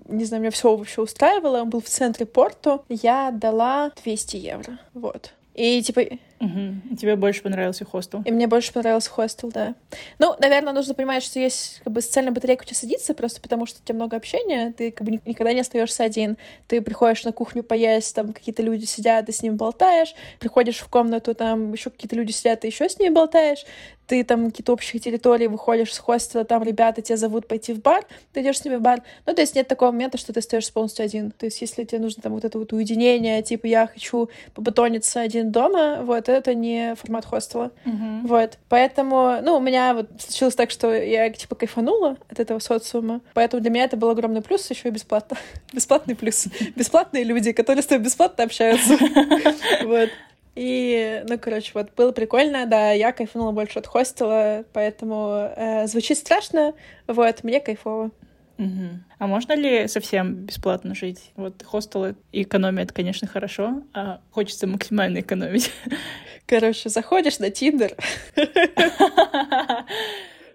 не 0.09 0.25
знаю, 0.25 0.43
меня 0.43 0.51
все 0.51 0.75
вообще 0.75 1.03
устраивало, 1.03 1.61
он 1.61 1.71
был 1.71 1.81
в 1.81 1.89
центре 1.89 2.25
порту, 2.25 2.85
я 2.89 3.31
дала 3.31 3.93
200 4.03 4.37
евро, 4.37 4.79
вот. 4.95 5.33
И 5.55 5.83
типа 5.83 6.03
Угу. 6.41 6.97
Тебе 6.97 7.17
больше 7.17 7.43
понравился 7.43 7.85
хостел? 7.85 8.23
И 8.25 8.31
мне 8.31 8.47
больше 8.47 8.73
понравился 8.73 9.11
хостел, 9.11 9.51
да. 9.51 9.75
Ну, 10.19 10.35
наверное, 10.39 10.73
нужно 10.73 10.95
понимать, 10.95 11.23
что 11.23 11.39
есть 11.39 11.81
как 11.83 11.93
бы 11.93 12.01
социальная 12.01 12.33
батарейка 12.33 12.63
у 12.63 12.65
тебя 12.67 12.77
садится, 12.77 13.15
просто 13.15 13.41
потому 13.41 13.67
что 13.67 13.81
у 13.81 13.85
тебя 13.87 13.95
много 13.95 14.17
общения, 14.17 14.73
ты 14.77 14.91
как 14.91 15.07
бы 15.07 15.21
никогда 15.25 15.53
не 15.53 15.61
остаешься 15.61 16.05
один. 16.05 16.37
Ты 16.69 16.83
приходишь 16.83 17.25
на 17.25 17.33
кухню 17.33 17.63
поесть, 17.63 18.15
там 18.15 18.33
какие-то 18.33 18.63
люди 18.63 18.85
сидят, 18.85 19.27
ты 19.27 19.33
с 19.33 19.43
ними 19.43 19.55
болтаешь, 19.55 20.15
приходишь 20.39 20.79
в 20.79 20.89
комнату, 20.89 21.35
там 21.35 21.73
еще 21.73 21.91
какие-то 21.91 22.17
люди 22.17 22.33
сидят, 22.33 22.61
ты 22.61 22.67
еще 22.67 22.89
с 22.89 22.99
ними 22.99 23.13
болтаешь, 23.13 23.65
ты 24.07 24.23
там 24.25 24.51
какие-то 24.51 24.73
общие 24.73 25.01
территории 25.01 25.47
выходишь 25.47 25.93
с 25.93 25.99
хостела, 25.99 26.45
там 26.45 26.63
ребята 26.63 27.03
тебя 27.03 27.17
зовут 27.17 27.49
пойти 27.49 27.73
в 27.73 27.81
бар, 27.81 28.07
ты 28.33 28.41
идешь 28.41 28.59
с 28.59 28.65
ними 28.65 28.77
в 28.77 28.81
бар. 28.81 29.03
Ну, 29.27 29.35
то 29.35 29.41
есть 29.41 29.55
нет 29.55 29.69
такого 29.69 29.91
момента, 29.91 30.19
что 30.19 30.33
ты 30.33 30.41
остаешься 30.41 30.73
полностью 30.73 31.05
один. 31.05 31.31
То 31.33 31.47
есть 31.47 31.61
если 31.61 31.85
тебе 31.85 32.01
нужно 32.01 32.23
там 32.23 32.33
вот 32.33 32.45
это 32.45 32.59
вот 32.59 32.73
уединение, 32.73 33.43
типа 33.43 33.67
я 33.67 33.87
хочу 33.87 34.31
побатониться 34.55 35.21
один 35.21 35.51
дома, 35.51 36.01
вот, 36.03 36.26
это 36.33 36.55
не 36.55 36.95
формат 36.95 37.25
хостела. 37.25 37.71
Mm-hmm. 37.85 38.27
Вот. 38.27 38.59
Поэтому, 38.69 39.39
ну, 39.43 39.57
у 39.57 39.61
меня 39.61 39.95
вот 39.95 40.09
случилось 40.19 40.55
так, 40.55 40.71
что 40.71 40.93
я, 40.95 41.31
типа, 41.31 41.55
кайфанула 41.55 42.17
от 42.29 42.41
этого 42.41 42.59
социума. 42.59 43.21
Поэтому 43.35 43.63
для 43.63 43.71
меня 43.71 43.85
это 43.85 43.97
был 43.97 44.11
огромный 44.11 44.43
плюс, 44.43 44.69
еще 44.71 44.89
и 44.89 44.93
бесплатно. 44.93 45.37
Бесплатный 45.73 46.15
плюс. 46.15 46.47
Бесплатные 46.75 47.25
люди, 47.25 47.53
которые 47.53 47.83
с 47.83 47.87
тобой 47.87 48.05
бесплатно 48.05 48.45
общаются. 48.45 48.97
Вот. 49.85 50.11
И, 50.55 51.23
ну, 51.29 51.39
короче, 51.39 51.73
вот 51.75 51.89
было 51.95 52.13
прикольно, 52.13 52.65
да, 52.65 52.91
я 52.93 53.13
кайфанула 53.13 53.53
больше 53.53 53.79
от 53.79 53.87
хостела, 53.87 54.65
поэтому 54.73 55.53
э, 55.55 55.87
звучит 55.87 56.17
страшно, 56.17 56.73
вот, 57.07 57.45
мне 57.45 57.61
кайфово. 57.61 58.11
Угу. 58.59 58.89
А 59.19 59.27
можно 59.27 59.53
ли 59.55 59.87
совсем 59.89 60.35
бесплатно 60.47 60.95
жить? 60.95 61.33
Вот 61.37 61.63
хостелы 61.63 62.17
экономят, 62.33 62.93
конечно, 62.93 63.29
хорошо, 63.29 63.83
а 63.93 64.21
хочется 64.31 64.67
максимально 64.67 65.21
экономить. 65.21 65.73
Короче, 66.47 66.89
заходишь 66.89 67.39
на 67.39 67.51
Тиндер. 67.51 67.95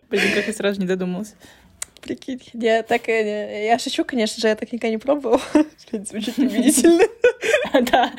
Блин, 0.09 0.23
как 0.35 0.47
я 0.47 0.53
сразу 0.53 0.79
не 0.79 0.87
додумалась. 0.87 1.35
Прикинь. 2.01 2.41
Я 2.53 2.83
так... 2.83 3.07
э, 3.09 3.65
Я 3.65 3.77
шучу, 3.79 4.03
конечно 4.03 4.41
же, 4.41 4.47
я 4.47 4.55
так 4.55 4.71
никогда 4.71 4.89
не 4.91 4.97
пробовала. 4.97 5.41
Звучит 5.91 6.37
убедительно. 6.37 7.03
Да. 7.91 8.11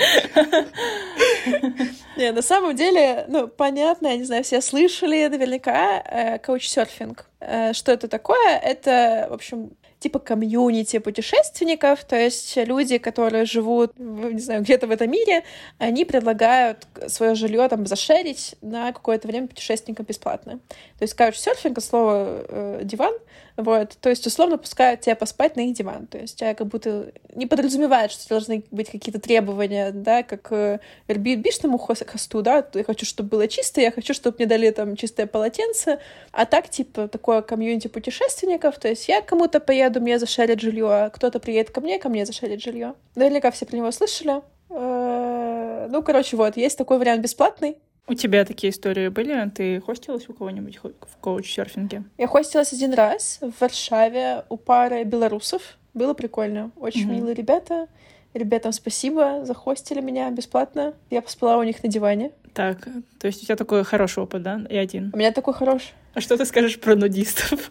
Не, 2.17 2.33
на 2.33 2.43
самом 2.43 2.75
деле, 2.75 3.25
ну, 3.29 3.49
понятно, 3.49 4.09
я 4.09 4.17
не 4.17 4.25
знаю, 4.25 4.45
все 4.45 4.61
слышали 4.61 5.27
наверняка 5.27 6.03
э, 6.05 6.39
каучсерфинг. 6.39 7.27
Э, 7.41 7.73
Что 7.73 7.93
это 7.93 8.09
такое? 8.09 8.59
Это, 8.59 9.27
в 9.31 9.35
общем, 9.35 9.71
типа 9.99 10.19
комьюнити 10.19 10.99
путешественников, 10.99 12.05
то 12.05 12.17
есть 12.17 12.57
люди, 12.57 12.99
которые 12.99 13.45
живут, 13.45 13.93
не 13.99 14.41
знаю, 14.41 14.63
где-то 14.63 14.87
в 14.89 14.91
этом 14.91 15.11
мире, 15.11 15.45
они 15.79 16.05
предлагают 16.05 16.87
свое 17.07 17.35
жилье 17.37 17.69
там 17.69 17.87
зашерить 17.87 18.57
на 18.63 18.93
какое-то 18.93 19.29
время 19.29 19.47
путешественникам 19.47 20.05
бесплатно. 20.07 20.59
То 20.99 21.03
есть 21.03 21.15
каучсерфинг, 21.15 21.79
от 21.79 21.85
слова 21.85 22.45
э, 22.49 22.81
диван, 22.83 23.15
вот, 23.63 23.97
то 24.01 24.11
есть 24.11 24.27
условно 24.27 24.59
пускают 24.59 25.01
тебя 25.01 25.17
поспать 25.17 25.57
на 25.57 25.61
их 25.61 25.75
диван, 25.75 26.07
то 26.07 26.19
есть 26.19 26.39
тебя 26.39 26.55
как 26.55 26.67
будто 26.67 27.13
не 27.35 27.47
подразумевают, 27.47 28.13
что 28.13 28.29
должны 28.29 28.65
быть 28.71 28.91
какие-то 28.91 29.21
требования, 29.21 29.91
да, 29.93 30.23
как 30.23 30.49
э, 30.53 30.79
Airbnb-шному 31.09 31.79
хос- 31.79 32.05
хосту, 32.07 32.43
да, 32.43 32.67
я 32.75 32.85
хочу, 32.85 33.07
чтобы 33.07 33.31
было 33.31 33.49
чисто, 33.49 33.81
я 33.81 33.91
хочу, 33.91 34.15
чтобы 34.15 34.37
мне 34.39 34.47
дали 34.47 34.71
там 34.71 34.97
чистое 34.97 35.27
полотенце, 35.27 35.99
а 36.33 36.45
так, 36.47 36.69
типа, 36.69 37.09
такое 37.09 37.43
комьюнити 37.43 37.89
путешественников, 37.89 38.79
то 38.79 38.89
есть 38.89 39.09
я 39.09 39.21
кому-то 39.23 39.61
поеду, 39.61 40.01
мне 40.01 40.19
зашарят 40.19 40.61
жилье, 40.61 40.87
а 40.91 41.11
кто-то 41.11 41.39
приедет 41.41 41.71
ко 41.71 41.81
мне, 41.81 41.99
ко 41.99 42.09
мне 42.09 42.27
зашарит 42.27 42.63
жилье. 42.63 42.95
Наверняка 43.15 43.51
все 43.51 43.67
про 43.67 43.77
него 43.77 43.91
слышали. 43.91 44.43
Э, 44.71 45.89
Ну, 45.91 46.03
короче, 46.03 46.37
вот, 46.37 46.57
есть 46.57 46.79
такой 46.79 46.99
вариант 46.99 47.23
бесплатный. 47.23 47.77
У 48.09 48.15
тебя 48.15 48.45
такие 48.45 48.73
истории 48.73 49.09
были? 49.09 49.49
Ты 49.51 49.81
хостилась 49.81 50.29
у 50.29 50.33
кого-нибудь 50.35 50.79
в 50.83 51.17
коуч-серфинге? 51.21 52.03
Я 52.19 52.27
хостилась 52.27 52.73
один 52.73 52.95
раз 52.95 53.39
в 53.41 53.53
Варшаве 53.61 54.45
у 54.49 54.57
пары 54.57 55.05
белорусов. 55.05 55.79
Было 55.95 56.13
прикольно. 56.15 56.73
Очень 56.77 57.07
Мгм. 57.07 57.15
милые 57.17 57.35
ребята. 57.35 57.87
Ребятам 58.35 58.73
спасибо, 58.73 59.45
захостили 59.45 60.01
меня 60.01 60.31
бесплатно. 60.31 60.95
Я 61.11 61.21
поспала 61.23 61.59
у 61.59 61.63
них 61.63 61.83
на 61.83 61.89
диване. 61.89 62.33
Так, 62.55 62.87
то 63.19 63.27
есть 63.27 63.43
у 63.43 63.47
тебя 63.47 63.57
такой 63.57 63.85
хороший 63.85 64.23
опыт, 64.23 64.43
да? 64.43 64.61
И 64.69 64.77
один. 64.77 65.11
У 65.15 65.19
меня 65.19 65.33
такой 65.33 65.55
хороший. 65.55 65.93
А 66.15 66.21
что 66.21 66.37
ты 66.37 66.45
скажешь 66.45 66.81
про 66.81 66.95
нудистов? 66.97 67.71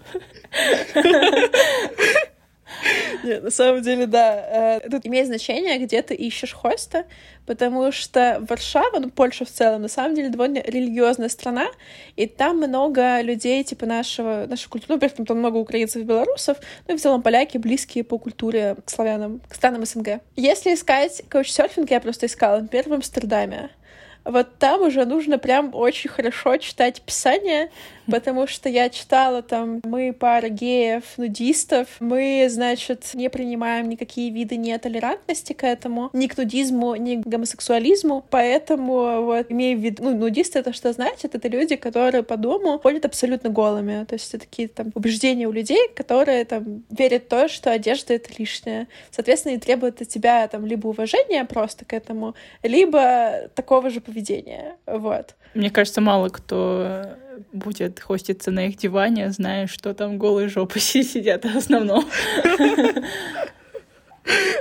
Нет, 3.24 3.44
на 3.44 3.52
самом 3.52 3.82
деле, 3.82 4.06
да. 4.08 4.80
э, 4.82 4.90
Тут 4.90 5.06
имеет 5.06 5.28
значение, 5.28 5.78
где 5.78 6.02
ты 6.02 6.14
ищешь 6.16 6.54
хоста, 6.54 7.06
потому 7.46 7.92
что 7.92 8.44
Варшава, 8.50 9.00
ну, 9.00 9.10
Польша 9.10 9.46
в 9.46 9.50
целом, 9.50 9.82
на 9.82 9.88
самом 9.88 10.16
деле 10.16 10.30
довольно 10.30 10.60
религиозная 10.60 11.30
страна, 11.30 11.68
и 12.16 12.26
там 12.28 12.58
много 12.58 13.22
людей, 13.22 13.64
типа 13.64 13.86
нашего, 13.86 14.46
нашей 14.48 14.70
культуры, 14.70 14.94
ну, 14.94 15.00
при 15.00 15.10
этом 15.10 15.26
там 15.26 15.40
много 15.40 15.58
украинцев 15.58 16.02
и 16.02 16.06
белорусов, 16.06 16.58
ну, 16.88 16.96
и 16.96 16.98
в 16.98 17.02
целом 17.02 17.22
поляки 17.22 17.58
близкие 17.58 18.04
по 18.04 18.18
культуре 18.18 18.78
к 18.86 18.90
славянам, 18.90 19.42
к 19.48 19.56
странам 19.56 19.86
СНГ. 19.86 20.22
Если 20.36 20.74
искать 20.74 21.24
каучсерфинг, 21.30 21.92
я 21.92 22.00
просто 22.00 22.26
искала, 22.26 22.60
например, 22.60 22.90
в 22.90 22.94
Амстердаме. 22.94 23.70
Вот 24.24 24.60
там 24.60 24.82
уже 24.82 25.06
нужно 25.06 25.40
прям 25.40 25.74
очень 25.74 26.10
хорошо 26.10 26.58
читать 26.58 27.02
писание, 27.02 27.72
потому 28.12 28.48
что 28.48 28.70
я 28.70 28.90
читала 28.90 29.42
там, 29.42 29.82
мы 29.84 30.14
пара 30.14 30.50
геев, 30.50 31.04
нудистов, 31.18 31.88
мы, 32.00 32.48
значит, 32.50 33.12
не 33.14 33.30
принимаем 33.30 33.90
никакие 33.90 34.32
виды 34.32 34.58
нетолерантности 34.58 35.54
к 35.54 35.64
этому, 35.64 36.10
ни 36.14 36.28
к 36.28 36.38
нудизму, 36.38 36.96
ни 36.96 37.16
к 37.16 37.28
гомосексуализму, 37.28 38.26
поэтому 38.30 39.24
вот, 39.24 39.48
имея 39.50 39.76
в 39.76 39.80
виду, 39.80 40.04
ну, 40.04 40.16
нудисты 40.16 40.60
это 40.60 40.74
что 40.74 40.94
значит? 40.94 41.36
Это 41.36 41.48
люди, 41.48 41.76
которые 41.76 42.24
по 42.24 42.38
дому 42.38 42.80
ходят 42.80 43.06
абсолютно 43.06 43.50
голыми, 43.50 44.06
то 44.06 44.16
есть 44.16 44.34
это 44.34 44.46
такие 44.46 44.68
там 44.68 44.92
убеждения 44.96 45.48
у 45.48 45.52
людей, 45.52 45.90
которые 45.96 46.46
там 46.46 46.84
верят 46.90 47.24
в 47.24 47.28
то, 47.28 47.48
что 47.48 47.72
одежда— 47.72 48.14
это 48.16 48.30
лишнее. 48.38 48.88
Соответственно, 49.12 49.54
и 49.54 49.58
требуют 49.58 50.02
от 50.02 50.08
тебя 50.08 50.48
там 50.48 50.66
либо 50.66 50.88
уважения 50.88 51.46
просто 51.46 51.86
к 51.86 51.94
этому, 51.94 52.36
либо 52.64 53.50
такого 53.56 53.90
же 53.90 54.02
поведения, 54.02 54.78
вот. 54.86 55.36
Мне 55.54 55.70
кажется, 55.70 56.00
мало 56.00 56.30
кто 56.30 57.18
будет 57.52 58.00
хоститься 58.00 58.52
на 58.52 58.68
их 58.68 58.78
диване, 58.78 59.32
зная, 59.32 59.68
что 59.68 59.94
там 59.94 60.18
голые 60.18 60.50
жопы 60.50 60.80
сидят 60.82 61.46
в 61.46 61.58
основном. 61.58 62.06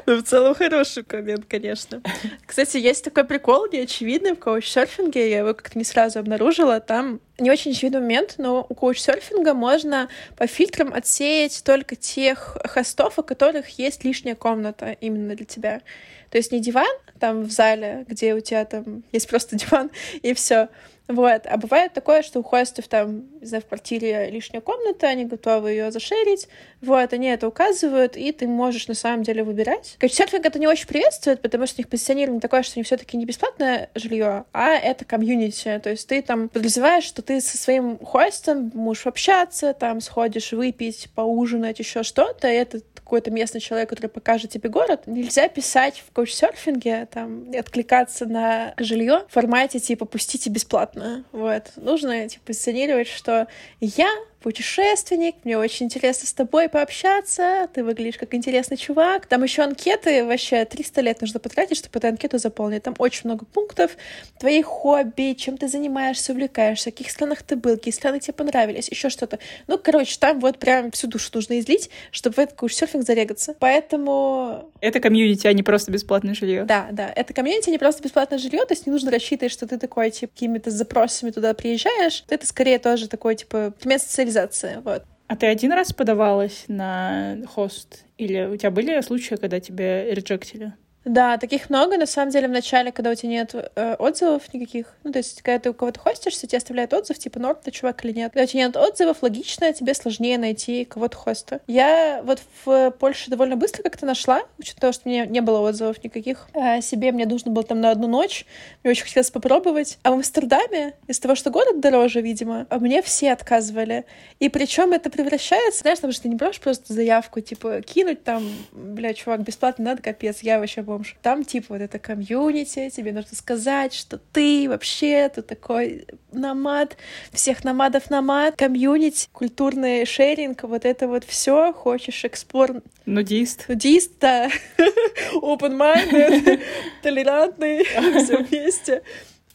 Ну, 0.07 0.17
в 0.17 0.23
целом 0.23 0.55
хороший 0.55 1.05
коммент, 1.05 1.45
конечно. 1.47 2.03
Кстати, 2.47 2.79
есть 2.79 3.05
такой 3.05 3.25
прикол 3.25 3.69
неочевидный 3.71 4.33
в 4.33 4.39
коуч-серфинге, 4.39 5.31
я 5.31 5.39
его 5.39 5.55
как-то 5.55 5.79
не 5.79 5.85
сразу 5.85 6.19
обнаружила. 6.19 6.81
Там 6.81 7.21
не 7.39 7.51
очень 7.51 7.73
очевидный 7.73 8.01
момент, 8.01 8.35
но 8.39 8.67
у 8.69 8.75
коуч-серфинга 8.75 9.55
можно 9.55 10.09
по 10.37 10.47
фильтрам 10.47 10.93
отсеять 10.95 11.63
только 11.65 11.95
тех 11.95 12.57
хостов, 12.65 13.19
у 13.19 13.23
которых 13.23 13.79
есть 13.79 14.03
лишняя 14.03 14.35
комната 14.35 14.97
именно 15.01 15.37
для 15.37 15.47
тебя. 15.47 15.83
То 16.31 16.39
есть 16.39 16.53
не 16.53 16.61
диван 16.61 16.97
там 17.19 17.43
в 17.43 17.51
зале, 17.51 18.07
где 18.09 18.35
у 18.35 18.41
тебя 18.41 18.65
там 18.65 19.05
есть 19.13 19.29
просто 19.29 19.57
диван, 19.57 19.91
и 20.23 20.33
все. 20.35 20.69
Вот. 21.11 21.43
А 21.45 21.57
бывает 21.57 21.93
такое, 21.93 22.23
что 22.23 22.39
у 22.39 22.43
хостов 22.43 22.87
там, 22.87 23.25
не 23.41 23.47
знаю, 23.47 23.63
в 23.63 23.67
квартире 23.67 24.31
лишняя 24.31 24.61
комната, 24.61 25.09
они 25.09 25.25
готовы 25.25 25.71
ее 25.71 25.91
зашерить. 25.91 26.49
Вот, 26.81 27.13
они 27.13 27.27
это 27.27 27.49
указывают, 27.49 28.17
и 28.17 28.31
ты 28.33 28.47
можешь 28.47 28.87
на 28.87 28.95
самом 28.95 29.25
деле 29.25 29.43
выбирать. 29.43 29.97
Каучсерфинг 29.99 30.47
это 30.47 30.59
не 30.59 30.69
очень 30.69 30.87
приветствует, 30.87 31.43
потому 31.43 31.67
что 31.67 31.77
у 31.77 31.81
них 31.81 31.89
позиционирование 31.89 32.41
такое, 32.41 32.63
что 32.63 32.75
они 32.77 32.85
все 32.85 32.97
таки 32.97 33.17
не 33.17 33.27
бесплатное 33.27 33.91
жилье, 33.95 34.45
а 34.53 34.71
это 34.71 35.05
комьюнити. 35.05 35.81
То 35.83 35.91
есть 35.91 36.09
ты 36.09 36.23
там 36.23 36.49
подразумеваешь, 36.49 37.05
что 37.05 37.23
ты 37.23 37.41
со 37.41 37.59
своим 37.59 37.99
хостом 37.99 38.71
можешь 38.73 39.07
общаться, 39.07 39.75
там 39.75 40.01
сходишь 40.01 40.53
выпить, 40.53 41.09
поужинать, 41.15 41.81
еще 41.81 42.05
что-то, 42.05 42.49
и 42.49 42.55
это 42.55 42.81
какой-то 43.11 43.33
местный 43.33 43.61
человек, 43.61 43.89
который 43.89 44.07
покажет 44.07 44.53
тебе 44.53 44.69
город. 44.69 45.03
Нельзя 45.07 45.49
писать 45.49 46.01
в 46.07 46.13
каучсерфинге, 46.13 47.09
там, 47.11 47.51
откликаться 47.51 48.25
на 48.25 48.73
жилье 48.79 49.25
в 49.29 49.33
формате 49.33 49.81
типа 49.81 50.05
«пустите 50.05 50.49
бесплатно». 50.49 51.25
Вот. 51.33 51.73
Нужно 51.75 52.29
типа 52.29 52.45
позиционировать, 52.47 53.09
что 53.09 53.49
я 53.81 54.09
путешественник, 54.43 55.37
мне 55.45 55.59
очень 55.59 55.87
интересно 55.87 56.27
с 56.27 56.33
тобой 56.33 56.69
пообщаться, 56.69 57.69
ты 57.73 57.85
выглядишь 57.85 58.19
как 58.19 58.35
интересный 58.35 58.77
чувак. 58.77 59.27
Там 59.27 59.43
еще 59.43 59.63
анкеты, 59.63 60.25
вообще 60.25 60.65
300 60.65 61.01
лет 61.03 61.21
нужно 61.21 61.41
потратить, 61.41 61.77
чтобы 61.77 61.99
эту 61.99 62.09
анкету 62.09 62.39
заполнить. 62.39 62.83
Там 62.83 62.95
очень 62.99 63.23
много 63.25 63.45
пунктов, 63.45 63.97
твои 64.39 64.63
хобби, 64.63 65.35
чем 65.35 65.57
ты 65.57 65.69
занимаешься, 65.69 66.33
увлекаешься, 66.33 66.91
в 66.91 66.95
каких 66.95 67.11
странах 67.11 67.43
ты 67.43 67.57
был, 67.57 67.77
какие 67.77 67.93
страны 67.93 68.21
тебе 68.21 68.33
понравились, 68.33 68.89
еще 68.89 69.11
что-то. 69.11 69.39
Ну, 69.67 69.79
короче, 69.79 70.17
там 70.19 70.41
вот 70.41 70.59
прям 70.59 70.91
всю 70.91 71.07
душу 71.07 71.31
нужно 71.35 71.59
излить, 71.61 71.91
чтобы 72.11 72.35
в 72.35 72.39
этот 72.39 72.57
каучсерфинг 72.57 73.05
зарегаться. 73.05 73.55
Поэтому 73.59 74.71
Это 74.81 75.01
комьюнити, 75.01 75.47
а 75.47 75.53
не 75.53 75.63
просто 75.63 75.91
бесплатное 75.93 76.35
жилье. 76.35 76.65
да, 76.65 76.89
да. 76.93 77.13
Это 77.15 77.35
комьюнити 77.35 77.71
не 77.71 77.79
просто 77.79 78.03
бесплатное 78.03 78.39
жилье, 78.39 78.65
то 78.65 78.73
есть 78.73 78.87
не 78.87 78.93
нужно 78.93 79.11
рассчитывать, 79.11 79.53
что 79.53 79.67
ты 79.67 79.79
такой, 79.79 80.11
типа, 80.11 80.33
какими-то 80.33 80.71
запросами 80.71 81.31
туда 81.31 81.53
приезжаешь. 81.55 82.25
Это 82.29 82.47
скорее 82.47 82.79
тоже 82.79 83.09
такой, 83.09 83.35
типа, 83.37 83.73
предмет 83.79 84.01
социализации. 84.31 84.81
Вот. 84.85 85.05
А 85.27 85.37
ты 85.37 85.47
один 85.47 85.73
раз 85.73 85.93
подавалась 85.93 86.65
на 86.69 87.39
хост? 87.49 88.05
Или 88.19 88.47
у 88.47 88.57
тебя 88.57 88.71
были 88.71 89.01
случаи, 89.01 89.37
когда 89.37 89.61
тебя 89.61 90.13
реджектили? 90.13 90.75
Да, 91.05 91.39
таких 91.39 91.71
много. 91.71 91.97
На 91.97 92.07
самом 92.07 92.31
деле, 92.31 92.47
в 92.47 92.51
начале, 92.51 92.93
когда 92.93 93.11
у 93.11 93.15
тебя 93.15 93.31
нет 93.31 93.55
э, 93.55 93.95
отзывов 93.95 94.53
никаких, 94.53 94.95
ну, 95.03 95.13
то 95.13 95.19
есть, 95.19 95.41
когда 95.41 95.59
ты 95.59 95.71
у 95.71 95.75
кого-то 95.75 95.99
хостишься, 95.99 96.47
тебе 96.47 96.59
оставляют 96.59 96.93
отзыв, 96.93 97.19
типа, 97.19 97.39
норм 97.39 97.57
ты 97.65 97.71
чувак 97.71 98.05
или 98.05 98.13
нет. 98.13 98.33
Когда 98.33 98.45
у 98.45 98.47
тебя 98.47 98.67
нет 98.67 98.77
отзывов, 98.77 99.23
логично, 99.23 99.73
тебе 99.73 99.95
сложнее 99.95 100.37
найти 100.37 100.85
кого-то 100.85 101.17
хоста. 101.17 101.61
Я 101.67 102.21
вот 102.23 102.41
в 102.65 102.91
Польше 102.99 103.31
довольно 103.31 103.57
быстро 103.57 103.83
как-то 103.83 104.05
нашла, 104.05 104.43
учитывая 104.59 104.81
того, 104.81 104.93
что 104.93 105.09
у 105.09 105.11
меня 105.11 105.25
не 105.25 105.41
было 105.41 105.61
отзывов 105.61 106.05
никаких. 106.05 106.49
А 106.53 106.83
себе 106.83 107.13
мне 107.13 107.25
нужно 107.25 107.51
было 107.51 107.65
там 107.65 107.81
на 107.81 107.91
одну 107.91 108.07
ночь, 108.07 108.45
мне 108.83 108.91
очень 108.91 109.05
хотелось 109.05 109.31
попробовать. 109.31 109.99
А 110.03 110.11
в 110.11 110.15
Амстердаме, 110.15 110.93
из-за 111.07 111.23
того, 111.23 111.35
что 111.35 111.51
город 111.51 111.81
дороже, 111.81 112.21
видимо, 112.21 112.67
мне 112.71 113.01
все 113.01 113.33
отказывали. 113.33 114.05
И 114.39 114.51
причем 114.51 114.93
это 114.93 115.09
превращается, 115.09 115.81
знаешь, 115.81 115.99
там 116.01 116.13
же 116.13 116.21
ты 116.21 116.29
не 116.29 116.37
можешь 116.39 116.61
просто 116.61 116.93
заявку, 116.93 117.41
типа, 117.41 117.81
кинуть 117.81 118.23
там, 118.23 118.45
бля, 118.73 119.15
чувак, 119.15 119.41
бесплатно 119.41 119.87
надо, 119.87 120.03
капец, 120.03 120.41
я 120.43 120.59
вообще 120.59 120.83
бомж. 120.91 121.17
Там, 121.23 121.45
типа, 121.45 121.67
вот 121.75 121.81
это 121.83 121.99
комьюнити, 121.99 122.91
тебе 122.91 123.13
нужно 123.13 123.37
сказать, 123.37 123.95
что 123.95 124.19
ты 124.19 124.69
вообще, 124.69 125.29
ты 125.29 125.43
такой 125.43 126.07
намад, 126.33 126.97
всех 127.33 127.63
намадов 127.63 128.11
намад, 128.11 128.57
комьюнити, 128.57 129.29
культурный 129.33 130.05
шеринг, 130.05 130.65
вот 130.65 130.85
это 130.85 131.07
вот 131.07 131.25
все, 131.25 131.73
хочешь 131.73 132.25
эксплор 132.25 132.83
Нудист. 133.07 133.69
нудист, 133.69 134.13
да, 134.21 134.51
open-minded, 135.35 136.61
толерантный, 137.03 137.85
все 137.85 138.39
вместе. 138.39 139.03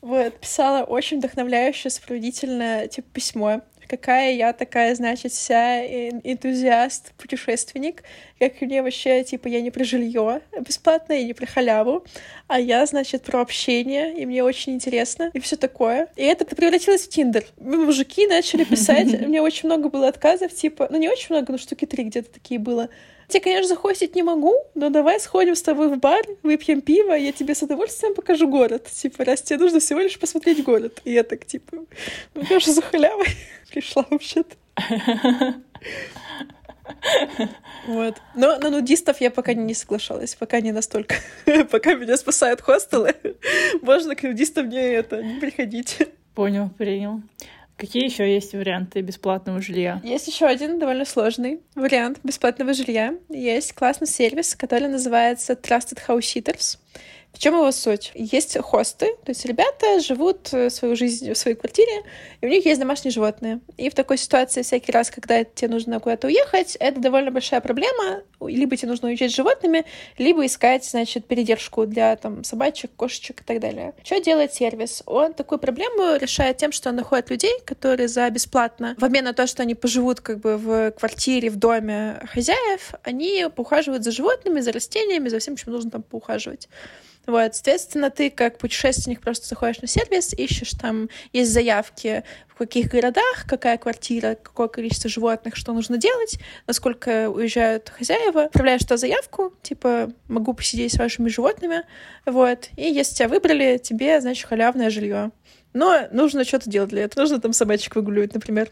Вот, 0.02 0.40
писала 0.40 0.84
очень 0.84 1.18
вдохновляющее, 1.18 1.92
сопроводительное, 1.92 2.88
типа, 2.88 3.08
письмо. 3.12 3.62
Какая 3.88 4.34
я 4.34 4.54
такая, 4.54 4.96
значит, 4.96 5.32
вся 5.32 5.86
энтузиаст, 5.86 7.14
путешественник, 7.18 8.04
как 8.40 8.62
мне 8.62 8.82
вообще, 8.82 9.24
типа, 9.24 9.48
я 9.48 9.62
не 9.62 9.72
про 9.72 9.84
жилье 9.84 10.42
бесплатное, 10.60 11.20
и 11.20 11.26
не 11.26 11.34
про 11.34 11.46
халяву, 11.46 12.06
а 12.48 12.60
я, 12.60 12.86
значит, 12.86 13.24
про 13.24 13.42
общение, 13.42 14.14
и 14.14 14.26
мне 14.26 14.44
очень 14.44 14.74
интересно, 14.74 15.32
и 15.34 15.40
все 15.40 15.56
такое. 15.56 16.08
И 16.16 16.24
это 16.24 16.46
превратилось 16.46 17.04
в 17.04 17.10
Тиндер. 17.10 17.46
Мужики 17.58 18.28
начали 18.28 18.64
писать, 18.64 19.22
мне 19.28 19.42
очень 19.42 19.68
много 19.68 19.90
было 19.90 20.08
отказов, 20.08 20.54
типа, 20.54 20.88
ну 20.90 20.98
не 20.98 21.10
очень 21.10 21.28
много, 21.30 21.52
но 21.52 21.58
штуки 21.58 21.86
три 21.86 22.04
где-то 22.04 22.32
такие 22.32 22.60
было. 22.60 22.90
Тебе, 23.28 23.42
конечно, 23.42 23.76
захостить 23.76 24.16
не 24.16 24.24
могу, 24.24 24.54
но 24.76 24.90
давай 24.90 25.20
сходим 25.20 25.56
с 25.56 25.62
тобой 25.62 25.90
в 25.90 25.98
бар, 25.98 26.24
выпьем 26.44 26.82
пиво, 26.82 27.14
я 27.14 27.32
тебе 27.32 27.56
с 27.56 27.62
удовольствием 27.64 28.14
покажу 28.14 28.48
город. 28.48 28.88
Типа, 28.92 29.26
раз 29.26 29.42
тебе 29.42 29.60
нужно 29.60 29.80
всего 29.80 30.00
лишь 30.00 30.20
посмотреть 30.20 30.64
город. 30.64 31.02
И 31.06 31.14
я 31.14 31.24
так, 31.24 31.46
типа, 31.46 31.86
ну 32.34 32.60
же 32.60 32.72
за 32.72 32.82
халявой 32.82 33.28
пришла 33.72 34.06
вообще-то. 34.10 34.56
Вот. 37.88 38.16
Но 38.36 38.58
на 38.58 38.70
нудистов 38.70 39.22
я 39.22 39.32
пока 39.32 39.54
не 39.54 39.74
соглашалась, 39.74 40.36
пока 40.36 40.60
не 40.62 40.72
настолько. 40.72 41.16
пока 41.72 41.96
меня 41.96 42.18
спасают 42.18 42.62
хостелы, 42.62 43.16
можно 43.82 44.16
к 44.16 44.24
нудистам 44.24 44.70
не 44.70 44.78
это, 44.78 45.22
не 45.22 45.40
приходить. 45.40 45.98
Понял, 46.34 46.70
принял. 46.78 47.22
Какие 47.78 48.06
еще 48.06 48.34
есть 48.34 48.54
варианты 48.54 49.02
бесплатного 49.02 49.62
жилья? 49.62 50.02
Есть 50.04 50.28
еще 50.28 50.46
один 50.46 50.80
довольно 50.80 51.04
сложный 51.04 51.60
вариант 51.76 52.20
бесплатного 52.24 52.74
жилья. 52.74 53.16
Есть 53.30 53.74
классный 53.74 54.08
сервис, 54.08 54.56
который 54.56 54.88
называется 54.88 55.54
Trusted 55.54 56.00
House 56.08 56.20
Sitters. 56.20 56.78
В 57.36 57.40
чем 57.40 57.54
его 57.56 57.70
суть? 57.74 58.12
Есть 58.16 58.58
хосты, 58.60 59.08
то 59.26 59.32
есть 59.32 59.46
ребята 59.46 60.00
живут 60.00 60.54
э, 60.54 60.70
свою 60.70 60.96
жизнь 60.96 61.34
в 61.34 61.38
своей 61.38 61.58
квартире, 61.58 61.92
и 62.40 62.46
у 62.46 62.50
них 62.50 62.66
есть 62.66 62.80
домашние 62.80 63.12
животные. 63.12 63.60
И 63.76 63.90
в 63.90 63.94
такой 63.94 64.18
ситуации 64.18 64.62
всякий 64.62 64.94
раз, 64.94 65.12
когда 65.12 65.44
тебе 65.44 65.68
нужно 65.68 66.00
куда-то 66.00 66.28
уехать, 66.28 66.78
это 66.80 67.02
довольно 67.02 67.32
большая 67.32 67.60
проблема. 67.60 68.22
Либо 68.40 68.78
тебе 68.78 68.88
нужно 68.88 69.10
уезжать 69.10 69.32
с 69.32 69.36
животными, 69.36 69.84
либо 70.18 70.46
искать, 70.46 70.86
значит, 70.86 71.26
передержку 71.26 71.86
для 71.86 72.16
там 72.16 72.46
собачек, 72.46 72.92
кошечек 72.96 73.42
и 73.42 73.44
так 73.44 73.60
далее. 73.60 73.94
Что 74.04 74.22
делает 74.22 74.54
сервис? 74.54 75.04
Он 75.06 75.34
такую 75.34 75.60
проблему 75.60 76.16
решает 76.16 76.56
тем, 76.56 76.72
что 76.72 76.90
он 76.90 76.96
находит 76.96 77.30
людей, 77.30 77.60
которые 77.66 78.08
за 78.08 78.30
бесплатно, 78.30 78.96
в 78.98 79.04
обмен 79.04 79.26
на 79.26 79.34
то, 79.34 79.46
что 79.46 79.62
они 79.62 79.76
поживут 79.76 80.22
как 80.22 80.40
бы 80.40 80.56
в 80.56 80.92
квартире, 80.92 81.50
в 81.50 81.58
доме 81.58 82.22
хозяев, 82.32 82.94
они 83.04 83.48
поухаживают 83.54 84.06
за 84.06 84.12
животными, 84.12 84.62
за 84.62 84.72
растениями, 84.72 85.28
за 85.28 85.40
всем, 85.40 85.58
чем 85.58 85.74
нужно 85.74 85.92
там 85.92 86.02
поухаживать. 86.02 86.70
Вот, 87.26 87.56
соответственно, 87.56 88.10
ты 88.10 88.30
как 88.30 88.58
путешественник 88.58 89.22
просто 89.22 89.48
заходишь 89.48 89.82
на 89.82 89.88
сервис, 89.88 90.34
ищешь 90.34 90.72
там, 90.72 91.10
есть 91.34 91.52
заявки, 91.52 92.24
в 92.48 92.58
каких 92.58 92.88
городах, 92.88 93.46
какая 93.48 93.78
квартира, 93.78 94.36
какое 94.42 94.68
количество 94.68 95.10
животных, 95.10 95.56
что 95.56 95.74
нужно 95.74 95.98
делать, 95.98 96.40
насколько 96.68 97.30
уезжают 97.30 97.90
хозяева. 97.90 98.44
Отправляешь 98.44 98.82
туда 98.82 98.98
заявку, 98.98 99.54
типа, 99.62 100.12
могу 100.28 100.54
посидеть 100.54 100.94
с 100.94 100.98
вашими 100.98 101.28
животными, 101.28 101.84
вот, 102.26 102.70
и 102.78 102.84
если 102.84 103.16
тебя 103.16 103.28
выбрали, 103.28 103.78
тебе, 103.78 104.22
значит, 104.22 104.46
халявное 104.46 104.90
жилье. 104.90 105.32
Но 105.74 106.08
нужно 106.12 106.46
что-то 106.46 106.70
делать 106.70 106.92
для 106.92 107.04
этого. 107.04 107.24
Нужно 107.24 107.42
там 107.42 107.52
собачек 107.52 107.96
выгуливать, 107.98 108.34
например. 108.34 108.72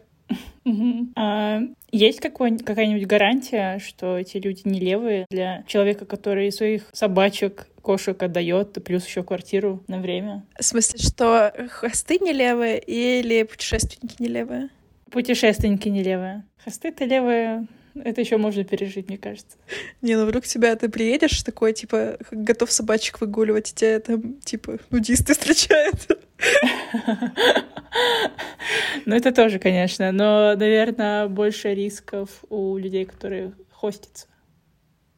А 1.18 1.60
есть 1.92 2.22
какая-нибудь 2.22 3.06
гарантия, 3.06 3.80
что 3.80 4.18
эти 4.18 4.38
люди 4.38 4.62
не 4.64 4.80
левые 4.80 5.26
для 5.30 5.64
человека, 5.68 6.06
который 6.06 6.50
своих 6.54 6.84
собачек 6.94 7.68
кошек 7.84 8.22
отдает, 8.24 8.84
плюс 8.84 9.06
еще 9.06 9.24
квартиру 9.24 9.84
на 9.88 10.00
время. 10.00 10.46
В 10.58 10.64
смысле, 10.64 11.00
что 11.00 11.54
хосты 11.70 12.18
не 12.20 12.34
левые 12.34 12.80
или 12.80 13.44
путешественники 13.44 14.16
не 14.20 14.30
левые? 14.30 14.70
Путешественники 15.12 15.90
не 15.90 16.02
левые. 16.02 16.44
Хосты-то 16.64 17.06
левые, 17.06 17.68
это 17.94 18.22
еще 18.22 18.38
можно 18.38 18.64
пережить, 18.64 19.08
мне 19.10 19.18
кажется. 19.18 19.58
Не, 20.02 20.16
ну 20.16 20.26
вдруг 20.26 20.46
тебя 20.46 20.76
ты 20.76 20.90
приедешь 20.90 21.44
такой, 21.44 21.74
типа, 21.74 22.18
готов 22.32 22.72
собачек 22.72 23.22
выгуливать, 23.22 23.72
и 23.72 23.76
тебя 23.76 24.00
там, 24.00 24.40
типа, 24.40 24.80
нудисты 24.90 25.34
встречают. 25.34 26.08
Ну, 29.06 29.16
это 29.16 29.32
тоже, 29.32 29.60
конечно, 29.60 30.12
но, 30.12 30.56
наверное, 30.56 31.28
больше 31.28 31.74
рисков 31.74 32.30
у 32.50 32.78
людей, 32.78 33.06
которые 33.06 33.54
хостятся. 33.72 34.28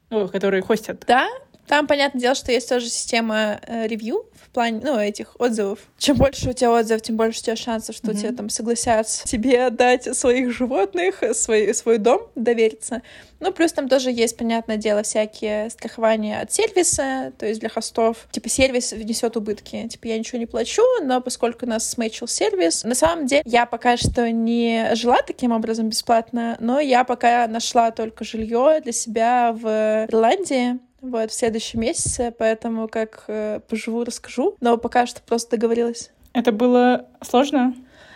Ну, 0.10 0.28
которые 0.28 0.62
хостят. 0.62 1.04
Да, 1.08 1.30
там, 1.68 1.88
понятное 1.88 2.22
дело, 2.22 2.36
что 2.36 2.52
есть 2.52 2.70
тоже 2.70 2.90
система 2.90 3.60
э, 3.66 3.88
ревью 3.88 4.26
в 4.34 4.50
плане, 4.50 4.82
ну, 4.84 5.00
этих 5.00 5.36
отзывов. 5.40 5.80
Чем 5.98 6.18
больше 6.18 6.50
у 6.50 6.54
тебя 6.54 6.72
отзывов, 6.72 7.02
тем 7.02 7.18
больше 7.18 7.40
у 7.40 7.44
тебя 7.44 7.56
шансов, 7.56 7.96
что 7.96 8.12
mm-hmm. 8.12 8.18
тебе 8.18 8.32
там 8.32 8.50
согласятся 8.50 9.28
тебе 9.28 9.66
отдать 9.66 10.16
своих 10.16 10.52
животных, 10.52 11.24
свой, 11.34 11.74
свой 11.74 11.98
дом, 11.98 12.22
довериться. 12.36 13.02
Ну, 13.40 13.52
плюс 13.52 13.74
там 13.74 13.90
тоже 13.90 14.12
есть, 14.12 14.38
понятное 14.38 14.78
дело, 14.78 15.04
всякие 15.04 15.70
страхования 15.70 16.40
от 16.40 16.52
сервиса, 16.54 17.34
то 17.38 17.46
есть 17.46 17.60
для 17.60 17.70
хостов. 17.70 18.28
Типа 18.32 18.48
сервис 18.48 18.94
внесет 18.94 19.36
убытки. 19.36 19.88
Типа 19.88 20.08
я 20.08 20.18
ничего 20.18 20.40
не 20.40 20.46
плачу, 20.46 20.84
но 21.04 21.20
поскольку 21.22 21.66
нас 21.66 21.90
смечил 21.90 22.28
сервис, 22.28 22.84
на 22.84 22.96
самом 22.96 23.26
деле 23.26 23.44
я 23.46 23.66
пока 23.66 23.98
что 23.98 24.32
не 24.32 24.96
жила 24.96 25.22
таким 25.22 25.52
образом 25.52 25.90
бесплатно, 25.90 26.58
но 26.60 26.80
я 26.80 27.04
пока 27.04 27.48
нашла 27.48 27.92
только 27.92 28.24
жилье 28.24 28.80
для 28.82 28.92
себя 28.92 29.52
в 29.54 30.06
Ирландии, 30.10 30.80
вот, 31.12 31.32
в 31.32 31.34
следующем 31.34 31.82
месяце, 31.82 32.34
поэтому 32.38 32.88
как 32.88 33.24
э, 33.28 33.60
поживу, 33.68 34.04
расскажу. 34.04 34.56
Но 34.62 34.78
пока 34.78 35.06
что 35.06 35.22
просто 35.22 35.52
договорилась. 35.52 36.12
Это 36.34 36.52
было 36.52 37.06
сложно? 37.22 37.74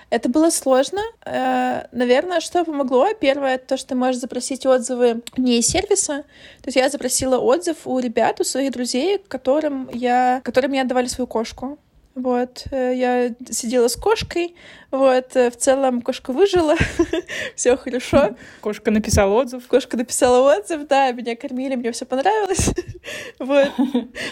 Это 0.10 0.28
было 0.28 0.50
сложно. 0.50 1.02
Э, 1.26 1.84
наверное, 1.92 2.40
что 2.40 2.66
помогло? 2.66 3.08
Первое, 3.20 3.58
то, 3.58 3.78
что 3.78 3.90
ты 3.90 3.96
можешь 3.96 4.20
запросить 4.20 4.66
отзывы 4.66 5.22
не 5.38 5.60
из 5.60 5.68
сервиса. 5.68 6.24
То 6.62 6.68
есть 6.68 6.78
я 6.78 6.90
запросила 6.90 7.38
отзыв 7.38 7.86
у 7.86 8.00
ребят, 8.00 8.40
у 8.42 8.44
своих 8.44 8.72
друзей, 8.72 9.20
которым 9.28 9.90
я, 9.94 10.42
которым 10.44 10.72
мне 10.72 10.82
отдавали 10.82 11.08
свою 11.08 11.28
кошку. 11.28 11.78
Вот, 12.16 12.66
э, 12.72 12.94
я 12.96 13.36
сидела 13.50 13.88
с 13.88 13.96
кошкой, 13.96 14.56
вот, 14.92 15.36
э, 15.36 15.52
в 15.52 15.56
целом 15.56 16.02
кошка 16.02 16.34
выжила, 16.34 16.76
все 17.56 17.78
хорошо. 17.78 18.36
Кошка 18.62 18.92
написала 18.92 19.34
отзыв. 19.36 19.68
Кошка 19.68 19.96
написала 19.96 20.58
отзыв, 20.58 20.88
да, 20.88 21.12
меня 21.12 21.36
кормили, 21.36 21.76
мне 21.76 21.92
все 21.92 22.06
понравилось. 22.06 22.72
вот, 23.40 23.72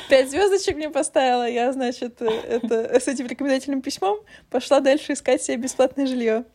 пять 0.10 0.30
звездочек 0.30 0.76
мне 0.76 0.90
поставила, 0.90 1.48
я, 1.48 1.72
значит, 1.72 2.22
э, 2.22 2.28
это, 2.28 3.00
с 3.00 3.08
этим 3.08 3.28
рекомендательным 3.28 3.82
письмом 3.82 4.20
пошла 4.50 4.80
дальше 4.80 5.13
искать 5.13 5.42
себе 5.42 5.58
бесплатное 5.58 6.08
жилье. 6.08 6.46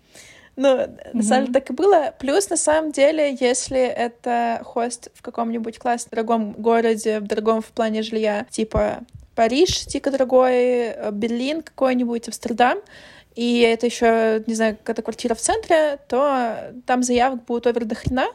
Ну, 0.56 0.68
mm-hmm. 0.68 1.10
на 1.14 1.22
самом 1.22 1.46
деле 1.46 1.54
так 1.54 1.70
и 1.70 1.72
было. 1.72 2.14
Плюс, 2.18 2.50
на 2.50 2.56
самом 2.56 2.92
деле, 2.92 3.36
если 3.40 3.80
это 3.80 4.60
хост 4.64 5.08
в 5.14 5.22
каком-нибудь 5.22 5.78
классном 5.78 6.10
дорогом 6.10 6.52
городе, 6.52 7.20
в 7.20 7.26
дорогом 7.26 7.62
в 7.62 7.68
плане 7.68 8.02
жилья, 8.02 8.46
типа 8.50 9.00
Париж 9.34 9.86
дико 9.86 10.10
дорогой, 10.10 10.54
э, 10.54 11.10
Берлин 11.12 11.62
какой-нибудь, 11.62 12.28
Амстердам, 12.28 12.78
и 13.34 13.60
это 13.60 13.86
еще, 13.86 14.44
не 14.46 14.54
знаю, 14.54 14.76
какая-то 14.76 15.02
квартира 15.02 15.34
в 15.34 15.40
центре, 15.40 15.98
то 16.08 16.72
там 16.86 17.02
заявок 17.02 17.44
будет 17.44 17.66
овер 17.66 17.84
до 17.84 17.94
хрена, 17.94 18.26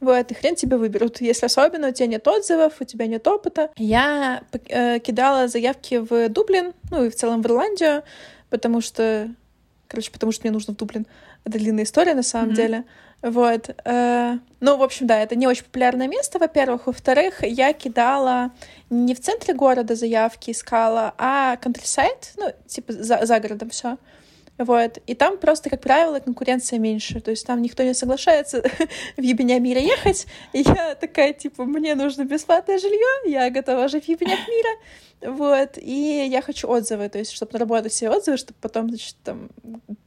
вот, 0.00 0.30
и 0.30 0.34
хрен 0.34 0.54
тебя 0.54 0.78
выберут. 0.78 1.20
Если 1.20 1.46
особенно 1.46 1.88
у 1.88 1.92
тебя 1.92 2.06
нет 2.06 2.26
отзывов, 2.26 2.74
у 2.80 2.84
тебя 2.84 3.06
нет 3.06 3.26
опыта. 3.26 3.70
Я 3.76 4.42
э, 4.52 5.00
кидала 5.00 5.48
заявки 5.48 5.96
в 5.96 6.28
Дублин, 6.28 6.72
ну 6.90 7.04
и 7.04 7.10
в 7.10 7.16
целом 7.16 7.42
в 7.42 7.46
Ирландию, 7.46 8.04
потому 8.48 8.80
что, 8.80 9.28
короче, 9.88 10.10
потому 10.12 10.32
что 10.32 10.44
мне 10.44 10.52
нужно 10.52 10.74
в 10.74 10.76
Дублин. 10.76 11.06
Это 11.44 11.58
длинная 11.58 11.84
история 11.84 12.14
на 12.14 12.22
самом 12.22 12.50
mm-hmm. 12.50 12.56
деле. 12.56 12.84
Вот. 13.22 13.70
Э, 13.84 14.38
ну, 14.60 14.76
в 14.76 14.82
общем, 14.82 15.06
да, 15.06 15.18
это 15.18 15.34
не 15.34 15.46
очень 15.46 15.64
популярное 15.64 16.06
место, 16.06 16.38
во-первых. 16.38 16.86
Во-вторых, 16.86 17.42
я 17.42 17.72
кидала 17.72 18.52
не 18.90 19.14
в 19.14 19.20
центре 19.20 19.54
города 19.54 19.96
заявки 19.96 20.52
искала, 20.52 21.14
а 21.18 21.56
countryside, 21.56 22.34
ну, 22.36 22.52
типа 22.66 22.92
за, 22.92 23.26
за 23.26 23.40
городом 23.40 23.70
все. 23.70 23.96
Вот. 24.58 24.98
И 25.06 25.14
там 25.14 25.38
просто, 25.38 25.70
как 25.70 25.80
правило, 25.80 26.18
конкуренция 26.18 26.78
меньше. 26.78 27.20
То 27.20 27.30
есть 27.30 27.46
там 27.46 27.62
никто 27.62 27.84
не 27.84 27.94
соглашается 27.94 28.62
в 29.16 29.22
ебеня 29.22 29.60
мира 29.60 29.80
ехать. 29.80 30.26
И 30.52 30.60
я 30.62 30.96
такая, 30.96 31.32
типа, 31.32 31.64
мне 31.64 31.94
нужно 31.94 32.24
бесплатное 32.24 32.78
жилье, 32.78 33.30
я 33.32 33.50
готова 33.50 33.88
жить 33.88 34.06
в 34.06 34.08
ебенях 34.08 34.40
мира. 34.48 35.34
Вот. 35.34 35.78
И 35.78 36.28
я 36.30 36.42
хочу 36.42 36.68
отзывы, 36.68 37.08
то 37.08 37.18
есть, 37.18 37.32
чтобы 37.32 37.52
наработать 37.52 37.92
все 37.92 38.10
отзывы, 38.10 38.36
чтобы 38.36 38.58
потом, 38.60 38.88
значит, 38.88 39.16
там, 39.24 39.48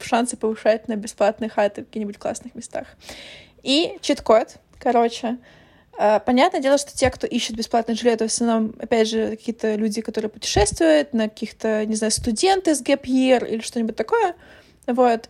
шансы 0.00 0.36
повышать 0.36 0.86
на 0.88 0.96
бесплатные 0.96 1.48
хаты 1.48 1.82
в 1.82 1.86
каких-нибудь 1.86 2.18
классных 2.18 2.54
местах. 2.54 2.86
И 3.62 3.98
чит-код, 4.00 4.56
короче, 4.78 5.38
Понятное 5.96 6.60
дело, 6.60 6.78
что 6.78 6.96
те, 6.96 7.10
кто 7.10 7.26
ищет 7.26 7.54
бесплатное 7.56 7.94
жилье, 7.94 8.14
это 8.14 8.26
в 8.26 8.32
основном, 8.32 8.74
опять 8.80 9.08
же, 9.08 9.30
какие-то 9.30 9.74
люди, 9.74 10.00
которые 10.00 10.30
путешествуют, 10.30 11.12
на 11.12 11.28
каких-то, 11.28 11.84
не 11.86 11.94
знаю, 11.94 12.10
студенты 12.10 12.74
с 12.74 12.82
year 12.82 13.46
или 13.48 13.60
что-нибудь 13.60 13.94
такое. 13.94 14.34
Вот. 14.86 15.28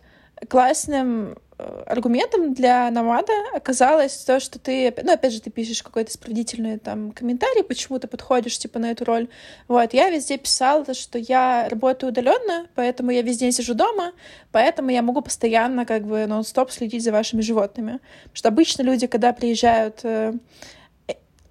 Классным 0.49 1.37
аргументом 1.57 2.53
для 2.53 2.89
намада 2.91 3.33
оказалось 3.53 4.15
то, 4.17 4.39
что 4.39 4.59
ты, 4.59 4.93
ну, 5.03 5.13
опять 5.13 5.33
же, 5.33 5.41
ты 5.41 5.49
пишешь 5.49 5.83
какой-то 5.83 6.11
справедительный 6.11 6.79
там 6.79 7.11
комментарий, 7.11 7.63
почему 7.63 7.99
ты 7.99 8.07
подходишь, 8.07 8.57
типа, 8.57 8.79
на 8.79 8.91
эту 8.91 9.05
роль. 9.05 9.27
Вот, 9.67 9.93
я 9.93 10.09
везде 10.09 10.37
писала, 10.37 10.93
что 10.93 11.19
я 11.19 11.67
работаю 11.69 12.11
удаленно, 12.11 12.67
поэтому 12.75 13.11
я 13.11 13.21
весь 13.21 13.37
день 13.37 13.51
сижу 13.51 13.73
дома, 13.73 14.13
поэтому 14.51 14.89
я 14.89 15.01
могу 15.01 15.21
постоянно, 15.21 15.85
как 15.85 16.05
бы, 16.05 16.25
нон-стоп 16.25 16.71
следить 16.71 17.03
за 17.03 17.11
вашими 17.11 17.41
животными. 17.41 17.99
Потому 18.23 18.35
что 18.35 18.47
обычно 18.49 18.81
люди, 18.81 19.07
когда 19.07 19.33
приезжают 19.33 19.99
э, 20.03 20.33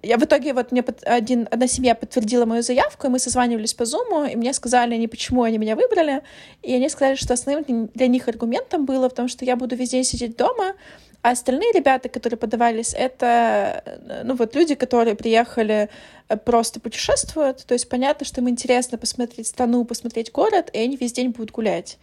я 0.03 0.17
в 0.17 0.23
итоге, 0.23 0.53
вот 0.53 0.71
мне 0.71 0.83
один, 1.05 1.47
одна 1.49 1.67
семья 1.67 1.95
подтвердила 1.95 2.45
мою 2.45 2.61
заявку, 2.61 3.07
и 3.07 3.09
мы 3.09 3.19
созванивались 3.19 3.73
по 3.73 3.85
Зуму, 3.85 4.25
и 4.25 4.35
мне 4.35 4.53
сказали 4.53 4.95
они, 4.95 5.07
почему 5.07 5.43
они 5.43 5.57
меня 5.57 5.75
выбрали, 5.75 6.21
и 6.61 6.73
они 6.73 6.89
сказали, 6.89 7.15
что 7.15 7.33
основным 7.33 7.87
для 7.93 8.07
них 8.07 8.27
аргументом 8.27 8.85
было 8.85 9.09
в 9.09 9.13
том, 9.13 9.29
что 9.29 9.45
я 9.45 9.55
буду 9.55 9.75
весь 9.75 9.91
день 9.91 10.03
сидеть 10.03 10.35
дома, 10.35 10.73
а 11.21 11.31
остальные 11.31 11.71
ребята, 11.71 12.09
которые 12.09 12.37
подавались, 12.37 12.93
это, 12.93 13.81
э, 13.85 14.23
ну 14.25 14.35
вот 14.35 14.53
люди, 14.55 14.75
которые 14.75 15.15
приехали 15.15 15.89
э, 16.27 16.35
просто 16.35 16.81
путешествуют, 16.81 17.65
то 17.65 17.73
есть 17.73 17.87
понятно, 17.87 18.25
что 18.25 18.41
им 18.41 18.49
интересно 18.49 18.97
посмотреть 18.97 19.47
страну, 19.47 19.85
посмотреть 19.85 20.33
город, 20.33 20.69
и 20.73 20.79
они 20.79 20.97
весь 20.97 21.13
день 21.13 21.29
будут 21.29 21.51
гулять. 21.51 21.97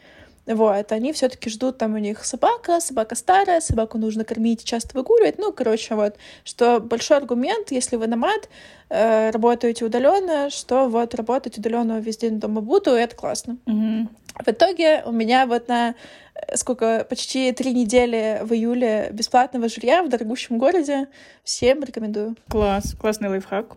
Вот, 0.47 0.91
они 0.93 1.13
все 1.13 1.29
таки 1.29 1.51
ждут, 1.51 1.79
там 1.79 1.95
у 1.95 1.99
них 1.99 2.25
собака, 2.25 2.81
собака 2.81 3.15
старая, 3.15 3.61
собаку 3.61 3.99
нужно 3.99 4.25
кормить, 4.25 4.65
часто 4.65 4.97
выгуливать. 4.97 5.39
Ну, 5.39 5.53
короче, 5.53 5.95
вот, 5.95 6.17
что 6.45 6.81
большой 6.81 7.19
аргумент, 7.19 7.71
если 7.71 7.97
вы 7.97 8.07
намат, 8.07 8.49
э, 8.89 9.31
работаете 9.31 9.85
удаленно, 9.85 10.51
что 10.51 10.89
вот 10.89 11.15
работать 11.15 11.59
удаленно 11.59 12.01
весь 12.01 12.17
день 12.17 12.41
дома 12.41 12.63
буду, 12.63 12.97
и 12.97 13.01
это 13.01 13.15
классно. 13.15 13.59
Mm-hmm. 13.67 14.09
В 14.45 14.49
итоге 14.49 15.03
у 15.05 15.13
меня 15.13 15.47
вот 15.47 15.69
на 15.69 15.95
э, 16.35 16.57
сколько, 16.57 17.07
почти 17.09 17.53
три 17.53 17.73
недели 17.73 18.41
в 18.43 18.53
июле 18.53 19.11
бесплатного 19.13 19.69
жилья 19.69 20.03
в 20.03 20.09
дорогущем 20.09 20.59
городе. 20.59 21.09
Всем 21.45 21.85
рекомендую. 21.85 22.37
Класс, 22.49 22.95
классный 22.99 23.29
лайфхак. 23.29 23.77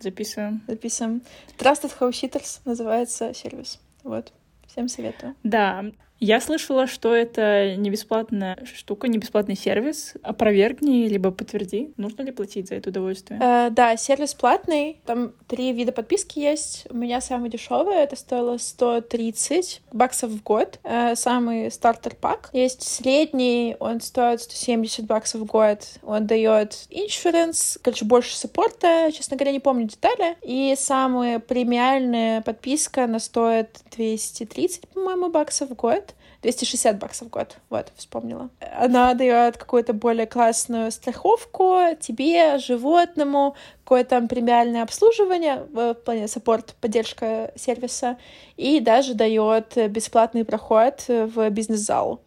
Записываем. 0.00 0.62
Записываем. 0.66 1.22
Trusted 1.58 1.92
House 1.98 2.12
Sitters 2.12 2.60
называется 2.64 3.32
сервис. 3.34 3.78
Вот. 4.02 4.32
Всем 4.80 4.88
советую. 4.88 5.34
Да, 5.42 5.84
я 6.20 6.40
слышала, 6.40 6.86
что 6.86 7.14
это 7.14 7.76
не 7.76 7.88
бесплатная 7.88 8.58
штука, 8.64 9.08
не 9.08 9.16
бесплатный 9.16 9.56
сервис. 9.56 10.14
Опровергни, 10.22 11.08
либо 11.08 11.30
подтверди. 11.30 11.94
Нужно 11.96 12.22
ли 12.22 12.30
платить 12.30 12.68
за 12.68 12.74
это 12.74 12.90
удовольствие? 12.90 13.40
Э, 13.42 13.70
да, 13.70 13.96
сервис 13.96 14.34
платный. 14.34 15.00
Там 15.06 15.32
три 15.48 15.72
вида 15.72 15.92
подписки 15.92 16.38
есть. 16.38 16.86
У 16.90 16.96
меня 16.96 17.22
самый 17.22 17.48
дешевый. 17.48 17.96
Это 17.96 18.16
стоило 18.16 18.58
130 18.58 19.80
баксов 19.92 20.30
в 20.30 20.42
год. 20.42 20.78
Э, 20.84 21.14
самый 21.16 21.70
стартер 21.70 22.14
пак. 22.14 22.50
Есть 22.52 22.82
средний, 22.82 23.76
он 23.80 24.02
стоит 24.02 24.42
170 24.42 25.06
баксов 25.06 25.40
в 25.40 25.46
год. 25.46 25.86
Он 26.02 26.26
дает 26.26 26.86
иншуранс, 26.90 27.78
короче, 27.82 28.04
больше 28.04 28.36
саппорта. 28.36 29.10
Честно 29.14 29.38
говоря, 29.38 29.52
не 29.52 29.60
помню 29.60 29.88
детали. 29.88 30.36
И 30.42 30.74
самая 30.76 31.38
премиальная 31.38 32.42
подписка, 32.42 33.04
она 33.04 33.20
стоит 33.20 33.80
230, 33.96 34.86
по-моему, 34.88 35.30
баксов 35.30 35.70
в 35.70 35.74
год. 35.74 36.09
260 36.42 36.98
баксов 36.98 37.28
в 37.28 37.30
год. 37.30 37.56
Вот, 37.68 37.92
вспомнила. 37.96 38.48
Она 38.78 39.14
дает 39.14 39.58
какую-то 39.58 39.92
более 39.92 40.26
классную 40.26 40.90
страховку 40.90 41.80
тебе, 42.00 42.58
животному, 42.58 43.54
какое-то 43.84 44.20
премиальное 44.22 44.82
обслуживание 44.82 45.66
в 45.72 45.94
плане 45.94 46.28
саппорт, 46.28 46.74
поддержка 46.80 47.52
сервиса, 47.56 48.16
и 48.56 48.80
даже 48.80 49.14
дает 49.14 49.76
бесплатный 49.90 50.44
проход 50.44 51.04
в 51.08 51.50
бизнес-зал. 51.50 52.20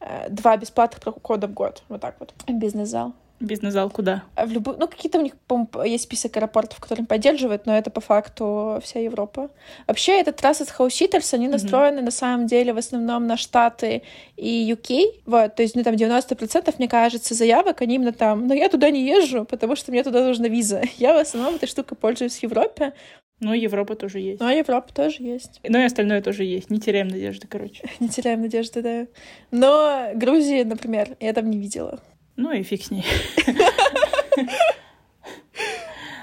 Э, 0.00 0.28
два 0.30 0.56
бесплатных 0.56 1.00
прохода 1.02 1.46
в 1.46 1.52
год. 1.52 1.82
Вот 1.88 2.00
так 2.00 2.16
вот. 2.18 2.32
Бизнес-зал. 2.48 3.12
Бизнес-зал 3.40 3.88
куда? 3.88 4.24
А 4.34 4.44
в 4.44 4.52
любую... 4.52 4.76
Ну, 4.78 4.86
какие-то 4.86 5.18
у 5.18 5.22
них, 5.22 5.32
по 5.46 5.66
есть 5.82 6.04
список 6.04 6.36
аэропортов, 6.36 6.78
которые 6.78 7.06
поддерживают, 7.06 7.64
но 7.64 7.76
это 7.76 7.90
по 7.90 8.02
факту 8.02 8.78
вся 8.82 9.00
Европа. 9.00 9.50
Вообще, 9.86 10.20
этот 10.20 10.38
Trusted 10.38 10.68
House 10.78 10.88
Sitters, 10.88 11.32
они 11.32 11.46
mm-hmm. 11.46 11.50
настроены 11.50 12.02
на 12.02 12.10
самом 12.10 12.46
деле 12.46 12.74
в 12.74 12.78
основном 12.78 13.26
на 13.26 13.38
Штаты 13.38 14.02
и 14.36 14.70
UK. 14.70 15.22
Вот, 15.24 15.54
то 15.54 15.62
есть, 15.62 15.74
ну, 15.74 15.82
там 15.82 15.94
90%, 15.94 16.74
мне 16.76 16.88
кажется, 16.88 17.34
заявок, 17.34 17.80
они 17.80 17.94
именно 17.94 18.12
там. 18.12 18.46
Но 18.46 18.52
я 18.52 18.68
туда 18.68 18.90
не 18.90 19.06
езжу, 19.06 19.46
потому 19.46 19.74
что 19.74 19.90
мне 19.90 20.04
туда 20.04 20.22
нужна 20.22 20.48
виза. 20.48 20.82
Я 20.98 21.14
в 21.14 21.18
основном 21.18 21.54
этой 21.54 21.66
штукой 21.66 21.96
пользуюсь 21.96 22.38
в 22.38 22.42
Европе. 22.42 22.92
Ну, 23.40 23.54
Европа 23.54 23.94
тоже 23.96 24.18
есть. 24.18 24.40
Ну, 24.40 24.50
Европа 24.50 24.92
тоже 24.92 25.22
есть. 25.22 25.60
Ну, 25.66 25.78
и 25.78 25.84
остальное 25.84 26.20
тоже 26.20 26.44
есть. 26.44 26.68
Не 26.68 26.78
теряем 26.78 27.08
надежды, 27.08 27.46
короче. 27.48 27.88
Не 28.00 28.08
теряем 28.10 28.42
надежды, 28.42 28.82
да. 28.82 29.06
Но 29.50 30.10
Грузии, 30.14 30.62
например, 30.62 31.16
я 31.20 31.32
там 31.32 31.48
не 31.48 31.58
видела. 31.58 32.00
Ну 32.40 32.52
и 32.52 32.62
фиг 32.62 32.82
с 32.82 32.90
ней. 32.90 33.04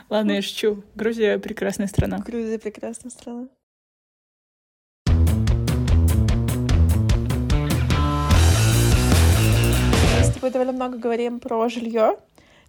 Ладно, 0.09 0.31
я 0.31 0.41
шучу. 0.41 0.83
Грузия— 0.95 1.37
прекрасная 1.39 1.85
страна. 1.85 2.17
Грузия— 2.17 2.57
прекрасная 2.59 3.11
страна. 3.11 3.49
Мы 10.17 10.23
с 10.23 10.33
тобой 10.33 10.49
довольно 10.49 10.71
много 10.71 10.97
говорим 10.97 11.39
про 11.39 11.69
жилье. 11.69 12.17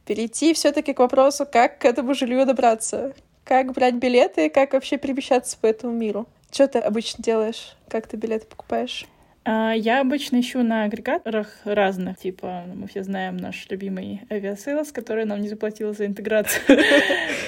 Перейти 0.04 0.52
все-таки 0.52 0.92
к 0.92 0.98
вопросу, 0.98 1.46
как 1.50 1.78
к 1.78 1.86
этому 1.86 2.12
жилью 2.12 2.44
добраться. 2.44 3.14
Как 3.44 3.72
брать 3.72 3.94
билеты, 3.94 4.50
как 4.50 4.74
вообще 4.74 4.98
перемещаться 4.98 5.56
по 5.58 5.64
этому 5.64 5.94
миру. 5.94 6.26
Что 6.52 6.68
ты 6.68 6.80
обычно 6.80 7.24
делаешь? 7.24 7.78
Как 7.88 8.08
ты 8.08 8.18
билеты 8.18 8.44
покупаешь? 8.44 9.06
А, 9.44 9.72
я 9.72 10.00
обычно 10.00 10.40
ищу 10.40 10.62
на 10.62 10.84
агрегаторах 10.84 11.48
разных, 11.64 12.18
типа, 12.18 12.64
мы 12.74 12.86
все 12.86 13.02
знаем 13.02 13.36
наш 13.36 13.66
любимый 13.70 14.22
Aviasales, 14.30 14.92
который 14.92 15.24
нам 15.24 15.40
не 15.40 15.48
заплатил 15.48 15.94
за 15.94 16.06
интеграцию. 16.06 16.62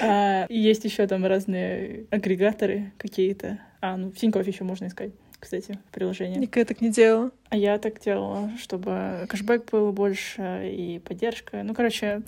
А, 0.03 0.47
есть 0.49 0.83
еще 0.83 1.05
там 1.05 1.25
разные 1.27 2.05
агрегаторы 2.09 2.91
какие-то. 2.97 3.59
А, 3.81 3.97
ну, 3.97 4.09
в 4.09 4.15
Тинькофф 4.15 4.47
еще 4.47 4.63
можно 4.63 4.87
искать 4.87 5.11
кстати, 5.41 5.79
в 5.89 5.93
приложении. 5.93 6.37
Никогда 6.37 6.67
так 6.67 6.81
не 6.81 6.89
делала. 6.91 7.31
А 7.49 7.57
я 7.57 7.77
так 7.79 7.99
делала, 7.99 8.51
чтобы 8.59 9.25
кэшбэк 9.27 9.69
был 9.71 9.91
больше 9.91 10.71
и 10.71 10.99
поддержка. 10.99 11.63
Ну, 11.63 11.73
короче, 11.73 12.21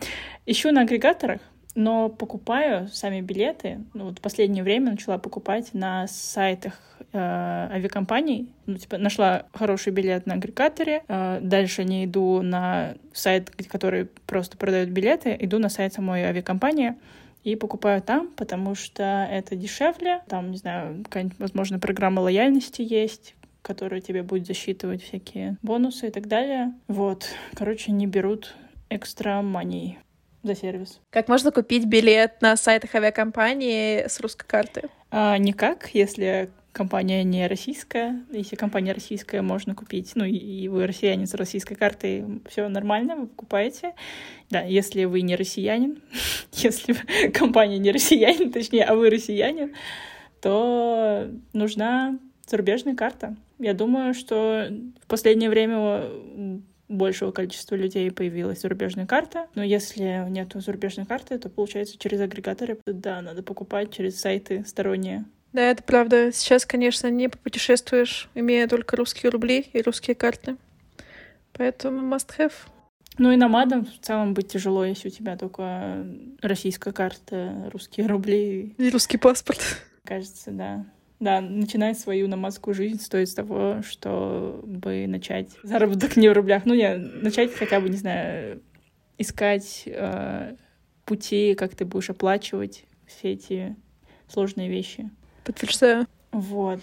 ищу 0.47 0.71
на 0.71 0.81
агрегаторах, 0.81 1.39
но 1.75 2.09
покупаю 2.09 2.87
сами 2.89 3.21
билеты. 3.21 3.79
Ну, 3.93 4.05
вот 4.05 4.19
в 4.19 4.21
последнее 4.21 4.63
время 4.63 4.91
начала 4.91 5.17
покупать 5.17 5.73
на 5.73 6.07
сайтах 6.07 6.73
э, 7.11 7.17
авиакомпаний. 7.17 8.53
Ну, 8.65 8.77
типа, 8.77 8.97
нашла 8.97 9.45
хороший 9.53 9.91
билет 9.91 10.25
на 10.25 10.35
агрегаторе. 10.35 11.03
Э, 11.07 11.39
дальше 11.41 11.83
не 11.83 12.05
иду 12.05 12.41
на 12.41 12.95
сайт, 13.11 13.49
который 13.67 14.05
просто 14.27 14.57
продает 14.57 14.89
билеты, 14.91 15.35
иду 15.39 15.59
на 15.59 15.69
сайт 15.69 15.93
самой 15.93 16.23
авиакомпании 16.23 16.95
и 17.43 17.55
покупаю 17.55 18.01
там, 18.01 18.29
потому 18.35 18.75
что 18.75 19.27
это 19.29 19.55
дешевле. 19.55 20.21
Там, 20.27 20.51
не 20.51 20.57
знаю, 20.57 21.03
какая-нибудь, 21.03 21.39
возможно, 21.39 21.79
программа 21.79 22.21
лояльности 22.21 22.81
есть, 22.81 23.35
которая 23.61 24.01
тебе 24.01 24.23
будет 24.23 24.45
засчитывать 24.45 25.03
всякие 25.03 25.57
бонусы 25.61 26.07
и 26.07 26.11
так 26.11 26.27
далее. 26.27 26.73
Вот. 26.87 27.27
Короче, 27.55 27.91
не 27.91 28.07
берут 28.07 28.55
экстра 28.89 29.41
money 29.41 29.95
за 30.43 30.55
сервис. 30.55 30.99
Как 31.09 31.27
можно 31.27 31.51
купить 31.51 31.85
билет 31.85 32.41
на 32.41 32.55
сайтах 32.55 32.93
авиакомпании 32.95 34.07
с 34.07 34.19
русской 34.19 34.45
карты? 34.45 34.89
А, 35.09 35.37
никак, 35.37 35.89
если 35.93 36.51
компания 36.73 37.23
не 37.23 37.47
российская. 37.47 38.21
Если 38.31 38.55
компания 38.55 38.91
российская, 38.91 39.41
можно 39.41 39.75
купить. 39.75 40.11
Ну, 40.15 40.25
и 40.25 40.67
вы 40.67 40.85
россиянин 40.85 41.27
с 41.27 41.33
российской 41.35 41.75
картой, 41.75 42.41
все 42.49 42.67
нормально, 42.67 43.15
вы 43.15 43.27
покупаете. 43.27 43.93
Да, 44.49 44.61
если 44.61 45.05
вы 45.05 45.21
не 45.21 45.35
россиянин, 45.35 46.01
если 46.51 46.93
компания 47.31 47.77
не 47.77 47.91
россиянин, 47.91 48.51
точнее, 48.51 48.83
а 48.83 48.95
вы 48.95 49.09
россиянин, 49.09 49.73
то 50.41 51.29
нужна 51.53 52.19
зарубежная 52.47 52.95
карта. 52.95 53.37
Я 53.59 53.73
думаю, 53.73 54.13
что 54.13 54.67
в 55.01 55.07
последнее 55.07 55.49
время 55.49 56.09
большего 56.97 57.31
количества 57.31 57.75
людей 57.75 58.11
появилась 58.11 58.61
зарубежная 58.61 59.05
карта. 59.05 59.47
Но 59.55 59.63
если 59.63 60.25
нет 60.29 60.51
зарубежной 60.55 61.05
карты, 61.05 61.37
то 61.37 61.49
получается 61.49 61.97
через 61.97 62.19
агрегаторы. 62.21 62.77
Да, 62.85 63.21
надо 63.21 63.43
покупать 63.43 63.93
через 63.93 64.19
сайты 64.19 64.63
сторонние. 64.65 65.25
Да, 65.53 65.61
это 65.61 65.83
правда. 65.83 66.31
Сейчас, 66.31 66.65
конечно, 66.65 67.07
не 67.07 67.29
попутешествуешь, 67.29 68.29
имея 68.33 68.67
только 68.67 68.95
русские 68.95 69.29
рубли 69.29 69.59
и 69.73 69.81
русские 69.81 70.15
карты. 70.15 70.57
Поэтому 71.53 72.15
must 72.15 72.29
have. 72.39 72.53
Ну 73.19 73.31
и 73.31 73.35
намадом 73.35 73.85
в 73.85 73.99
целом 74.03 74.33
быть 74.33 74.47
тяжело, 74.47 74.83
если 74.85 75.09
у 75.09 75.11
тебя 75.11 75.37
только 75.37 76.03
российская 76.41 76.91
карта, 76.91 77.69
русские 77.71 78.07
рубли. 78.07 78.73
И 78.77 78.89
русский 78.89 79.17
паспорт. 79.17 79.59
Кажется, 80.03 80.49
да. 80.49 80.85
Да, 81.23 81.39
начинать 81.39 81.97
свою 81.97 82.27
намазскую 82.27 82.73
жизнь 82.73 82.99
стоит 82.99 83.29
с 83.29 83.33
того, 83.33 83.81
чтобы 83.81 85.07
начать 85.07 85.51
заработок 85.63 86.17
не 86.17 86.27
в 86.27 86.33
рублях. 86.33 86.65
Ну, 86.65 86.73
не, 86.73 86.97
начать 86.97 87.53
хотя 87.53 87.79
бы, 87.79 87.87
не 87.87 87.95
знаю, 87.95 88.61
искать 89.17 89.83
э, 89.85 90.57
пути, 91.05 91.55
как 91.55 91.75
ты 91.75 91.85
будешь 91.85 92.09
оплачивать 92.09 92.83
все 93.07 93.31
эти 93.31 93.77
сложные 94.27 94.67
вещи. 94.67 95.09
Подтверждаю. 95.45 96.07
Вот. 96.33 96.81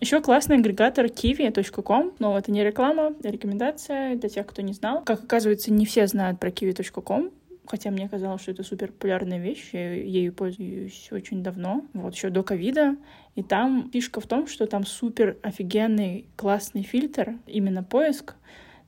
Еще 0.00 0.22
классный 0.22 0.56
агрегатор 0.56 1.04
kiwi.com, 1.04 2.14
но 2.18 2.38
это 2.38 2.50
не 2.50 2.64
реклама, 2.64 3.12
это 3.18 3.28
рекомендация 3.28 4.16
для 4.16 4.30
тех, 4.30 4.46
кто 4.46 4.62
не 4.62 4.72
знал. 4.72 5.04
Как 5.04 5.22
оказывается, 5.22 5.70
не 5.70 5.84
все 5.84 6.06
знают 6.06 6.40
про 6.40 6.48
kiwi.com, 6.48 7.30
хотя 7.66 7.90
мне 7.90 8.08
казалось, 8.08 8.42
что 8.42 8.52
это 8.52 8.62
супер 8.62 8.92
популярная 8.92 9.38
вещь, 9.38 9.70
я 9.72 9.94
ею 9.94 10.32
пользуюсь 10.32 11.08
очень 11.10 11.42
давно, 11.42 11.84
вот 11.92 12.14
еще 12.14 12.30
до 12.30 12.42
ковида, 12.42 12.96
и 13.34 13.42
там 13.42 13.90
фишка 13.92 14.20
в 14.20 14.26
том, 14.26 14.46
что 14.46 14.66
там 14.66 14.84
супер 14.86 15.36
офигенный 15.42 16.26
классный 16.36 16.82
фильтр, 16.82 17.34
именно 17.46 17.82
поиск, 17.82 18.34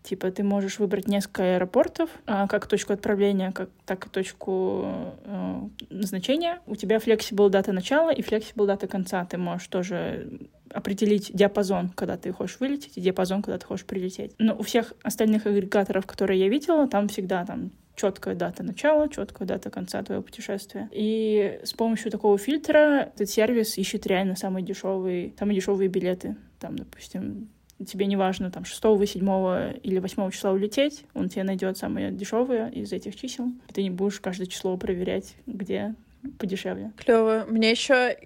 Типа 0.02 0.30
ты 0.30 0.42
можешь 0.42 0.78
выбрать 0.78 1.06
несколько 1.06 1.56
аэропортов, 1.56 2.08
а, 2.24 2.46
как 2.46 2.66
точку 2.66 2.94
отправления, 2.94 3.52
как, 3.52 3.68
так 3.84 4.06
и 4.06 4.08
точку 4.08 4.86
э, 5.24 5.68
назначения. 5.90 6.60
У 6.66 6.76
тебя 6.76 6.96
flexible 6.96 7.50
дата 7.50 7.72
начала 7.72 8.10
и 8.10 8.22
flexible 8.22 8.64
дата 8.64 8.86
конца. 8.86 9.24
Ты 9.26 9.36
можешь 9.36 9.66
тоже 9.66 10.48
определить 10.70 11.30
диапазон, 11.34 11.90
когда 11.90 12.16
ты 12.16 12.32
хочешь 12.32 12.58
вылететь, 12.60 12.96
и 12.96 13.00
диапазон, 13.00 13.42
когда 13.42 13.58
ты 13.58 13.66
хочешь 13.66 13.84
прилететь. 13.84 14.34
Но 14.38 14.56
у 14.56 14.62
всех 14.62 14.94
остальных 15.02 15.46
агрегаторов, 15.46 16.06
которые 16.06 16.40
я 16.40 16.48
видела, 16.48 16.88
там 16.88 17.08
всегда 17.08 17.44
там 17.44 17.70
четкая 17.98 18.34
дата 18.34 18.62
начала, 18.62 19.08
четкая 19.08 19.46
дата 19.46 19.70
конца 19.70 20.02
твоего 20.02 20.22
путешествия. 20.22 20.88
И 20.92 21.60
с 21.64 21.72
помощью 21.72 22.10
такого 22.10 22.38
фильтра 22.38 23.10
этот 23.14 23.28
сервис 23.28 23.76
ищет 23.76 24.06
реально 24.06 24.36
самые 24.36 24.64
дешевые, 24.64 25.34
самые 25.38 25.56
дешевые 25.56 25.88
билеты. 25.88 26.36
Там, 26.60 26.76
допустим, 26.76 27.48
тебе 27.86 28.06
не 28.06 28.16
важно, 28.16 28.50
там, 28.50 28.64
6, 28.64 28.80
7 28.80 29.80
или 29.82 29.98
8 29.98 30.30
числа 30.30 30.52
улететь, 30.52 31.04
он 31.14 31.28
тебе 31.28 31.44
найдет 31.44 31.76
самые 31.76 32.10
дешевые 32.10 32.72
из 32.72 32.92
этих 32.92 33.16
чисел, 33.16 33.48
и 33.68 33.72
ты 33.72 33.82
не 33.82 33.90
будешь 33.90 34.20
каждое 34.20 34.46
число 34.46 34.76
проверять, 34.76 35.34
где 35.46 35.94
подешевле. 36.38 36.92
Клево. 36.96 37.46
Мне 37.48 37.70
еще 37.70 38.16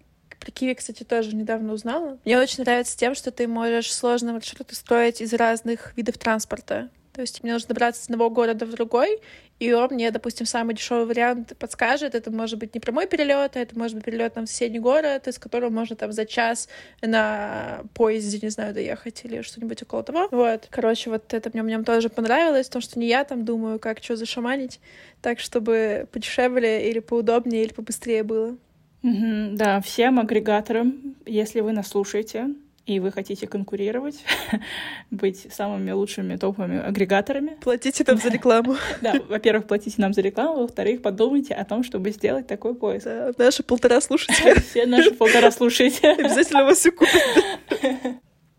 про 0.41 0.51
Киви, 0.51 0.75
кстати, 0.75 1.05
тоже 1.05 1.37
недавно 1.37 1.73
узнала. 1.73 2.19
Мне 2.25 2.39
очень 2.39 2.65
нравится 2.65 2.99
тем, 2.99 3.15
что 3.15 3.31
ты 3.31 3.47
можешь 3.47 3.93
сложные 3.93 4.33
маршруты 4.33 4.75
строить 4.75 5.21
из 5.21 5.33
разных 5.35 5.97
видов 5.97 6.19
транспорта. 6.19 6.91
То 7.13 7.21
есть 7.21 7.43
мне 7.43 7.53
нужно 7.53 7.69
добраться 7.69 8.03
с 8.03 8.05
одного 8.07 8.31
города 8.31 8.65
в 8.65 8.71
другой, 8.71 9.21
и 9.63 9.73
он 9.73 9.91
мне, 9.93 10.11
допустим, 10.11 10.45
самый 10.45 10.75
дешевый 10.75 11.07
вариант 11.07 11.57
подскажет. 11.57 12.17
Это 12.17 12.33
может 12.33 12.59
быть 12.59 12.75
не 12.75 12.81
прямой 12.81 13.07
перелет, 13.07 13.57
а 13.57 13.61
это 13.61 13.79
может 13.79 13.95
быть 13.95 14.05
перелет 14.05 14.35
там, 14.35 14.47
в 14.47 14.49
соседний 14.49 14.81
город, 14.81 15.29
из 15.29 15.39
которого 15.39 15.71
можно 15.71 15.95
там 15.95 16.11
за 16.11 16.27
час 16.27 16.69
на 17.01 17.83
поезде, 17.95 18.41
не 18.43 18.49
знаю, 18.49 18.75
доехать 18.75 19.25
или 19.25 19.41
что-нибудь 19.43 19.81
около 19.85 20.03
того. 20.03 20.27
Вот. 20.33 20.67
Короче, 20.69 21.11
вот 21.11 21.33
это 21.33 21.51
мне, 21.53 21.63
мне 21.63 21.81
тоже 21.85 22.09
понравилось, 22.09 22.67
потому 22.67 22.83
что 22.83 22.99
не 22.99 23.07
я 23.07 23.23
там 23.23 23.45
думаю, 23.45 23.79
как 23.79 24.03
что 24.03 24.17
зашаманить, 24.17 24.81
так, 25.21 25.39
чтобы 25.39 26.09
подешевле 26.11 26.91
или 26.91 26.99
поудобнее, 26.99 27.63
или 27.63 27.73
побыстрее 27.73 28.25
было. 28.25 28.57
Mm-hmm, 29.05 29.53
да, 29.53 29.81
всем 29.81 30.19
агрегаторам, 30.19 31.15
если 31.25 31.61
вы 31.61 31.71
нас 31.71 31.87
слушаете, 31.87 32.49
и 32.85 32.99
вы 32.99 33.13
хотите 33.13 33.47
конкурировать, 33.47 34.25
быть 35.11 35.47
самыми 35.53 35.93
лучшими 35.93 36.37
топовыми 36.37 36.81
агрегаторами. 36.81 37.57
Платите 37.61 38.05
нам 38.07 38.19
за 38.19 38.29
рекламу. 38.29 38.77
Да, 39.01 39.15
во-первых, 39.29 39.67
платите 39.67 40.01
нам 40.01 40.13
за 40.13 40.21
рекламу, 40.21 40.63
во-вторых, 40.63 41.03
подумайте 41.03 41.55
о 41.55 41.65
том, 41.65 41.83
чтобы 41.83 42.11
сделать 42.11 42.47
такой 42.47 42.75
поиск. 42.75 43.05
Да, 43.05 43.33
наши 43.39 43.63
полтора 43.63 44.01
слушателя. 44.01 44.55
Все 44.71 44.87
наши 44.87 45.13
полтора 45.13 45.51
слушателя. 45.51 46.15
Обязательно 46.19 46.65
вас 46.65 46.79
все 46.79 46.91
купят. 46.91 47.23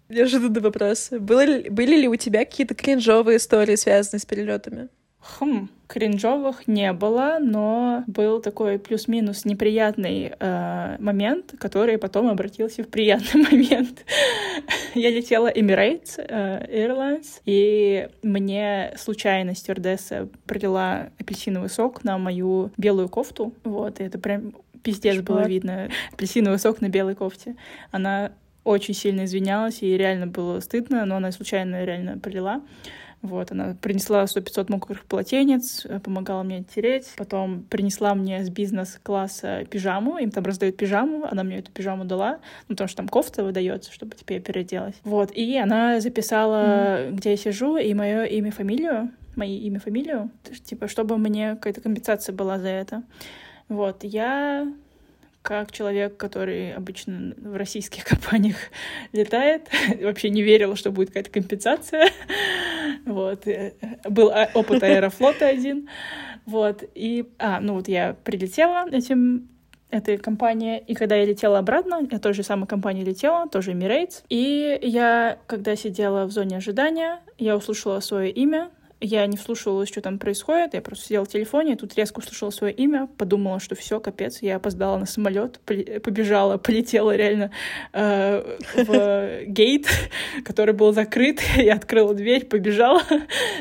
Неожиданный 0.09 0.61
вопрос. 0.61 1.09
Были, 1.11 1.69
были 1.69 1.95
ли 1.95 2.07
у 2.07 2.15
тебя 2.15 2.45
какие-то 2.45 2.75
кринжовые 2.75 3.37
истории, 3.37 3.75
связанные 3.75 4.19
с 4.19 4.25
перелетами? 4.25 4.89
Хм, 5.23 5.69
кринжовых 5.87 6.67
не 6.67 6.91
было, 6.91 7.37
но 7.39 8.03
был 8.07 8.41
такой 8.41 8.77
плюс-минус 8.77 9.45
неприятный 9.45 10.33
э, 10.37 10.95
момент, 10.99 11.53
который 11.57 11.97
потом 11.97 12.27
обратился 12.27 12.83
в 12.83 12.89
приятный 12.89 13.41
момент. 13.51 14.03
Я 14.95 15.11
летела 15.11 15.49
Emirates 15.49 16.15
э, 16.17 16.85
Airlines, 16.85 17.41
и 17.45 18.09
мне 18.21 18.93
случайно 18.97 19.55
стюардесса 19.55 20.27
пролила 20.45 21.09
апельсиновый 21.19 21.69
сок 21.69 22.03
на 22.03 22.17
мою 22.17 22.71
белую 22.75 23.07
кофту. 23.07 23.53
Вот, 23.63 24.01
и 24.01 24.03
это 24.03 24.19
прям 24.19 24.53
пиздец 24.83 25.15
Шпат. 25.15 25.25
было 25.25 25.47
видно. 25.47 25.89
Апельсиновый 26.11 26.59
сок 26.59 26.81
на 26.81 26.89
белой 26.89 27.15
кофте. 27.15 27.55
Она 27.91 28.33
очень 28.65 28.93
сильно 28.93 29.23
извинялась, 29.23 29.81
и 29.81 29.97
реально 29.97 30.27
было 30.27 30.59
стыдно, 30.59 31.05
но 31.05 31.15
она 31.15 31.31
случайно 31.31 31.85
реально 31.85 32.17
пролила. 32.17 32.61
Вот, 33.23 33.53
она 33.53 33.77
принесла 33.81 34.25
100-500 34.25 34.65
мокрых 34.67 35.05
полотенец, 35.05 35.85
э, 35.85 36.01
помогала 36.01 36.43
мне 36.43 36.63
тереть. 36.63 37.07
Потом 37.15 37.63
принесла 37.63 38.13
мне 38.15 38.43
с 38.43 38.49
бизнес-класса 38.49 39.63
пижаму. 39.69 40.17
Им 40.17 40.29
там 40.29 40.43
раздают 40.43 40.75
пижаму. 40.75 41.25
Она 41.31 41.43
мне 41.43 41.59
эту 41.59 41.71
пижаму 41.71 42.03
дала, 42.03 42.39
ну, 42.67 42.75
потому 42.75 42.89
что 42.89 42.97
там 42.97 43.07
кофта 43.07 43.45
выдается, 43.45 43.93
чтобы 43.93 44.17
теперь 44.17 44.41
переоделась. 44.41 44.95
Вот, 45.05 45.31
и 45.31 45.57
она 45.57 46.01
записала, 46.01 46.65
mm-hmm. 46.65 47.11
где 47.13 47.31
я 47.31 47.37
сижу, 47.37 47.77
и 47.77 47.93
мое 47.93 48.25
имя, 48.25 48.51
фамилию, 48.51 49.11
мои 49.37 49.57
имя, 49.57 49.79
фамилию, 49.79 50.29
типа, 50.65 50.89
чтобы 50.89 51.17
мне 51.17 51.51
какая-то 51.55 51.79
компенсация 51.79 52.33
была 52.33 52.59
за 52.59 52.67
это. 52.67 53.03
Вот, 53.69 54.03
я 54.03 54.67
как 55.43 55.71
человек, 55.71 56.17
который 56.17 56.73
обычно 56.73 57.35
в 57.37 57.55
российских 57.55 58.03
компаниях 58.05 58.57
летает, 59.11 59.69
вообще 60.01 60.29
не 60.29 60.41
верил, 60.41 60.75
что 60.75 60.91
будет 60.91 61.09
какая-то 61.09 61.29
компенсация. 61.29 62.09
Вот. 63.05 63.47
Э, 63.47 63.73
был 64.05 64.29
а, 64.29 64.49
опыт 64.53 64.83
аэрофлота 64.83 65.47
один. 65.47 65.89
Вот. 66.45 66.83
И, 66.95 67.29
а, 67.39 67.59
ну 67.59 67.75
вот 67.75 67.87
я 67.87 68.15
прилетела 68.23 68.87
этим 68.89 69.49
этой 69.93 70.17
компании. 70.17 70.83
И 70.87 70.95
когда 70.95 71.15
я 71.15 71.25
летела 71.25 71.59
обратно, 71.59 72.07
я 72.09 72.19
той 72.19 72.33
же 72.33 72.43
самой 72.43 72.67
компании 72.67 73.03
летела, 73.03 73.47
тоже 73.47 73.73
Emirates. 73.73 74.23
И 74.29 74.79
я, 74.81 75.37
когда 75.45 75.75
сидела 75.75 76.25
в 76.25 76.31
зоне 76.31 76.57
ожидания, 76.57 77.19
я 77.37 77.55
услышала 77.55 77.99
свое 77.99 78.31
имя, 78.31 78.71
я 79.03 79.27
не 79.27 79.35
вслушивалась, 79.35 79.89
что 79.89 80.01
там 80.01 80.17
происходит, 80.17 80.73
я 80.73 80.81
просто 80.81 81.05
сидела 81.05 81.25
в 81.25 81.27
телефоне, 81.27 81.73
и 81.73 81.75
тут 81.75 81.93
резко 81.95 82.19
услышала 82.19 82.51
свое 82.51 82.73
имя, 82.73 83.07
подумала, 83.17 83.59
что 83.59 83.75
все, 83.75 83.99
капец, 83.99 84.41
я 84.41 84.55
опоздала 84.55 84.97
на 84.97 85.05
самолет, 85.05 85.59
побежала, 85.59 86.57
полетела 86.63 87.15
реально 87.15 87.51
э, 87.91 88.57
в 88.75 89.45
гейт, 89.45 89.87
который 90.45 90.73
был 90.73 90.93
закрыт, 90.93 91.41
я 91.57 91.73
открыла 91.73 92.13
дверь, 92.13 92.45
побежала, 92.45 93.03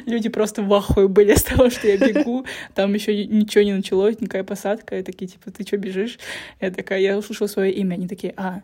люди 0.06 0.28
просто 0.28 0.62
в 0.62 0.72
ахуе 0.72 1.08
были 1.08 1.34
с 1.34 1.42
того, 1.42 1.70
что 1.70 1.88
я 1.88 1.98
бегу, 1.98 2.46
там 2.74 2.94
еще 2.94 3.26
ничего 3.26 3.64
не 3.64 3.72
началось, 3.72 4.20
никакая 4.20 4.44
посадка, 4.44 4.98
и 4.98 5.02
такие, 5.02 5.26
типа, 5.26 5.50
ты 5.50 5.64
что 5.64 5.76
бежишь? 5.76 6.18
Я 6.60 6.70
такая, 6.70 7.00
я 7.00 7.18
услышала 7.18 7.48
свое 7.48 7.72
имя, 7.72 7.94
они 7.94 8.06
такие, 8.06 8.32
а, 8.36 8.62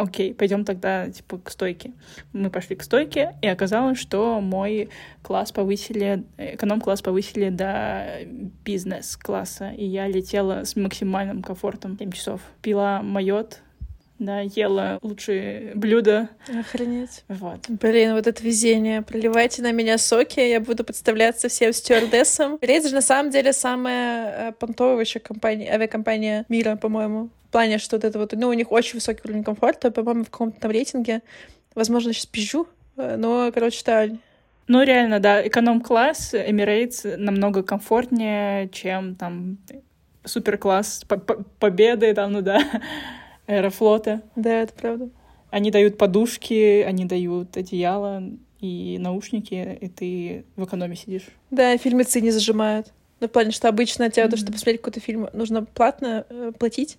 окей, 0.00 0.34
пойдем 0.34 0.64
тогда, 0.64 1.10
типа, 1.10 1.38
к 1.38 1.50
стойке. 1.50 1.92
Мы 2.32 2.50
пошли 2.50 2.76
к 2.76 2.82
стойке, 2.82 3.34
и 3.42 3.46
оказалось, 3.46 3.98
что 3.98 4.40
мой 4.40 4.88
класс 5.22 5.52
повысили, 5.52 6.24
эконом-класс 6.36 7.02
повысили 7.02 7.50
до 7.50 8.20
бизнес-класса, 8.64 9.70
и 9.70 9.84
я 9.84 10.06
летела 10.06 10.64
с 10.64 10.76
максимальным 10.76 11.42
комфортом 11.42 11.96
7 11.98 12.12
часов. 12.12 12.40
Пила 12.62 13.02
майот, 13.02 13.60
да, 14.18 14.40
ела 14.40 14.98
лучшие 15.02 15.72
блюда. 15.76 16.28
Охренеть. 16.48 17.24
Вот. 17.28 17.60
Блин, 17.68 18.14
вот 18.14 18.26
это 18.26 18.42
везение. 18.42 19.02
Проливайте 19.02 19.62
на 19.62 19.70
меня 19.70 19.96
соки, 19.96 20.40
я 20.40 20.60
буду 20.60 20.82
подставляться 20.82 21.48
всем 21.48 21.72
стюардессам. 21.72 22.58
Рейд 22.60 22.86
же 22.86 22.94
на 22.94 23.00
самом 23.00 23.30
деле 23.30 23.52
самая 23.52 24.48
э, 24.48 24.52
понтовая 24.52 25.06
компания, 25.22 25.72
авиакомпания 25.72 26.44
мира, 26.48 26.74
по-моему. 26.74 27.30
В 27.48 27.52
плане, 27.52 27.78
что 27.78 27.96
вот 27.96 28.04
это 28.04 28.18
вот, 28.18 28.32
ну, 28.32 28.48
у 28.48 28.52
них 28.52 28.70
очень 28.70 28.94
высокий 28.94 29.22
уровень 29.24 29.42
комфорта, 29.42 29.90
по-моему, 29.90 30.24
в 30.24 30.30
каком-то 30.30 30.60
там 30.60 30.70
рейтинге. 30.70 31.22
Возможно, 31.74 32.12
сейчас 32.12 32.26
пизжу, 32.26 32.68
э, 32.96 33.16
но, 33.16 33.50
короче, 33.52 33.82
да, 33.86 34.08
ну, 34.66 34.82
реально, 34.82 35.18
да, 35.18 35.46
эконом-класс 35.46 36.34
Emirates 36.34 37.16
намного 37.16 37.62
комфортнее, 37.62 38.68
чем 38.68 39.14
там 39.14 39.56
супер-класс 40.24 41.04
Победы, 41.58 42.12
там, 42.12 42.32
ну 42.32 42.42
да, 42.42 42.62
Аэрофлота. 43.46 44.20
Да, 44.36 44.60
это 44.60 44.74
правда. 44.74 45.08
Они 45.50 45.70
дают 45.70 45.96
подушки, 45.96 46.82
они 46.82 47.06
дают 47.06 47.56
одеяло 47.56 48.22
и 48.60 48.98
наушники, 49.00 49.78
и 49.80 49.88
ты 49.88 50.44
в 50.56 50.64
экономе 50.64 50.96
сидишь. 50.96 51.28
Да, 51.50 51.76
фильмецы 51.78 52.20
не 52.20 52.30
зажимают. 52.30 52.92
Ну, 53.20 53.28
в 53.28 53.30
плане, 53.30 53.50
что 53.50 53.68
обычно 53.68 54.10
тебе, 54.10 54.26
mm-hmm. 54.26 54.36
чтобы 54.36 54.52
посмотреть 54.52 54.80
какой-то 54.80 55.00
фильм, 55.00 55.28
нужно 55.32 55.64
платно 55.64 56.26
э, 56.28 56.52
платить, 56.56 56.98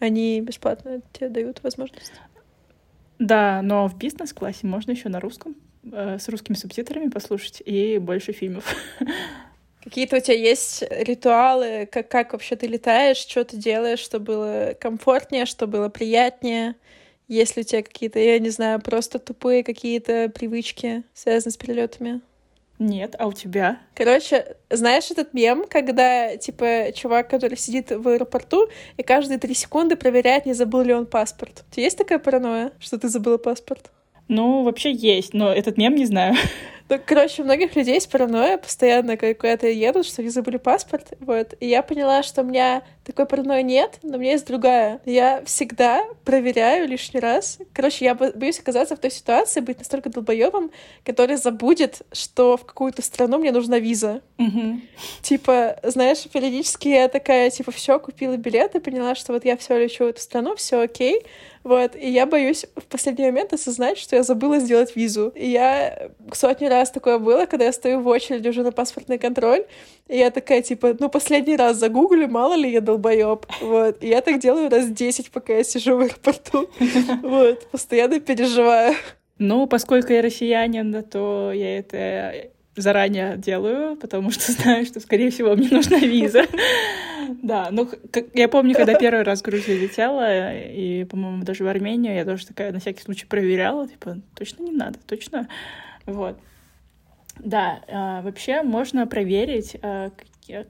они 0.00 0.40
бесплатно 0.40 1.00
тебе 1.12 1.28
дают 1.28 1.62
возможность. 1.62 2.12
Да, 3.18 3.60
но 3.62 3.86
в 3.86 3.96
бизнес-классе 3.96 4.66
можно 4.66 4.90
еще 4.90 5.08
на 5.08 5.20
русском, 5.20 5.54
э, 5.84 6.18
с 6.18 6.28
русскими 6.28 6.56
субтитрами 6.56 7.08
послушать 7.08 7.62
и 7.64 7.98
больше 7.98 8.32
фильмов. 8.32 8.74
Какие-то 9.84 10.16
у 10.16 10.20
тебя 10.20 10.36
есть 10.36 10.82
ритуалы, 10.90 11.88
как, 11.90 12.08
как 12.08 12.32
вообще 12.32 12.56
ты 12.56 12.66
летаешь, 12.66 13.16
что 13.16 13.44
ты 13.44 13.56
делаешь, 13.56 13.98
чтобы 13.98 14.24
было 14.24 14.74
комфортнее, 14.78 15.46
чтобы 15.46 15.78
было 15.78 15.88
приятнее? 15.88 16.74
Есть 17.28 17.56
ли 17.56 17.62
у 17.62 17.64
тебя 17.64 17.82
какие-то, 17.82 18.18
я 18.18 18.38
не 18.38 18.50
знаю, 18.50 18.80
просто 18.80 19.18
тупые 19.18 19.62
какие-то 19.62 20.28
привычки, 20.28 21.04
связанные 21.14 21.52
с 21.52 21.56
перелетами? 21.56 22.20
Нет, 22.80 23.14
а 23.18 23.26
у 23.26 23.32
тебя? 23.34 23.78
Короче, 23.94 24.56
знаешь 24.70 25.10
этот 25.10 25.34
мем, 25.34 25.66
когда, 25.68 26.38
типа, 26.38 26.92
чувак, 26.94 27.28
который 27.28 27.58
сидит 27.58 27.90
в 27.90 28.08
аэропорту 28.08 28.70
и 28.96 29.02
каждые 29.02 29.38
три 29.38 29.52
секунды 29.52 29.96
проверяет, 29.96 30.46
не 30.46 30.54
забыл 30.54 30.80
ли 30.80 30.94
он 30.94 31.04
паспорт. 31.04 31.62
У 31.70 31.74
тебя 31.74 31.84
есть 31.84 31.98
такая 31.98 32.18
паранойя, 32.18 32.72
что 32.80 32.98
ты 32.98 33.10
забыла 33.10 33.36
паспорт? 33.36 33.90
Ну, 34.28 34.62
вообще 34.62 34.92
есть, 34.92 35.34
но 35.34 35.52
этот 35.52 35.76
мем 35.76 35.94
не 35.94 36.06
знаю. 36.06 36.34
Ну, 36.90 36.98
короче, 37.06 37.42
у 37.42 37.44
многих 37.44 37.76
людей 37.76 37.94
есть 37.94 38.10
паранойя 38.10 38.58
постоянно, 38.58 39.16
когда 39.16 39.32
куда-то 39.34 39.68
едут, 39.68 40.06
что 40.06 40.22
они 40.22 40.28
забыли 40.28 40.56
паспорт. 40.56 41.12
Вот. 41.20 41.54
И 41.60 41.68
я 41.68 41.84
поняла, 41.84 42.24
что 42.24 42.42
у 42.42 42.44
меня 42.44 42.82
такой 43.04 43.26
паранойи 43.26 43.62
нет, 43.62 44.00
но 44.02 44.16
у 44.16 44.20
меня 44.20 44.32
есть 44.32 44.46
другая. 44.46 45.00
Я 45.04 45.42
всегда 45.44 46.04
проверяю 46.24 46.88
лишний 46.88 47.20
раз. 47.20 47.58
Короче, 47.72 48.04
я 48.04 48.16
боюсь 48.16 48.58
оказаться 48.58 48.96
в 48.96 48.98
той 48.98 49.12
ситуации, 49.12 49.60
быть 49.60 49.78
настолько 49.78 50.10
долбоебом, 50.10 50.72
который 51.04 51.36
забудет, 51.36 52.02
что 52.10 52.56
в 52.56 52.64
какую-то 52.64 53.02
страну 53.02 53.38
мне 53.38 53.52
нужна 53.52 53.78
виза. 53.78 54.20
Угу. 54.38 54.80
Типа, 55.22 55.78
знаешь, 55.84 56.28
периодически 56.32 56.88
я 56.88 57.06
такая, 57.06 57.50
типа, 57.50 57.70
все, 57.70 58.00
купила 58.00 58.36
билет 58.36 58.74
и 58.74 58.80
поняла, 58.80 59.14
что 59.14 59.32
вот 59.32 59.44
я 59.44 59.56
все 59.56 59.78
лечу 59.78 60.04
в 60.04 60.08
эту 60.08 60.20
страну, 60.20 60.56
все 60.56 60.80
окей. 60.80 61.22
Вот, 61.62 61.94
и 61.94 62.10
я 62.10 62.24
боюсь 62.24 62.64
в 62.74 62.84
последний 62.84 63.26
момент 63.26 63.52
осознать, 63.52 63.98
что 63.98 64.16
я 64.16 64.22
забыла 64.22 64.60
сделать 64.60 64.96
визу. 64.96 65.28
И 65.34 65.50
я 65.50 66.10
сотни 66.32 66.66
раз 66.66 66.79
такое 66.88 67.18
было, 67.18 67.44
когда 67.44 67.66
я 67.66 67.72
стою 67.72 68.00
в 68.00 68.06
очереди 68.06 68.48
уже 68.48 68.62
на 68.62 68.72
паспортный 68.72 69.18
контроль, 69.18 69.66
и 70.08 70.16
я 70.16 70.30
такая, 70.30 70.62
типа, 70.62 70.96
ну, 70.98 71.10
последний 71.10 71.56
раз 71.56 71.76
загуглю, 71.76 72.28
мало 72.28 72.54
ли 72.54 72.70
я 72.70 72.80
долбоеб. 72.80 73.44
Вот. 73.60 74.02
И 74.02 74.08
я 74.08 74.22
так 74.22 74.40
делаю 74.40 74.70
раз 74.70 74.88
десять, 74.88 75.30
пока 75.30 75.52
я 75.52 75.64
сижу 75.64 75.96
в 75.96 76.00
аэропорту. 76.00 76.70
Вот. 77.22 77.66
Постоянно 77.70 78.20
переживаю. 78.20 78.94
Ну, 79.38 79.66
поскольку 79.66 80.12
я 80.12 80.22
россиянин, 80.22 81.02
то 81.04 81.52
я 81.52 81.78
это 81.78 82.50
заранее 82.76 83.36
делаю, 83.36 83.96
потому 83.96 84.30
что 84.30 84.52
знаю, 84.62 84.86
что, 84.86 85.00
скорее 85.00 85.30
всего, 85.30 85.54
мне 85.54 85.68
нужна 85.70 85.98
виза. 85.98 86.44
Да, 87.42 87.68
ну, 87.70 87.88
я 88.34 88.48
помню, 88.48 88.74
когда 88.74 88.94
первый 88.94 89.22
раз 89.22 89.40
в 89.40 89.44
Грузию 89.44 89.78
летела, 89.78 90.52
и, 90.52 91.04
по-моему, 91.04 91.44
даже 91.44 91.62
в 91.62 91.68
Армению, 91.68 92.14
я 92.14 92.24
тоже 92.24 92.44
такая 92.44 92.72
на 92.72 92.80
всякий 92.80 93.02
случай 93.02 93.24
проверяла, 93.24 93.86
типа, 93.86 94.18
точно 94.34 94.64
не 94.64 94.72
надо, 94.72 94.98
точно. 95.06 95.46
Вот. 96.06 96.36
Да, 97.44 97.80
а, 97.88 98.22
вообще 98.22 98.62
можно 98.62 99.06
проверить, 99.06 99.76
а, 99.82 100.10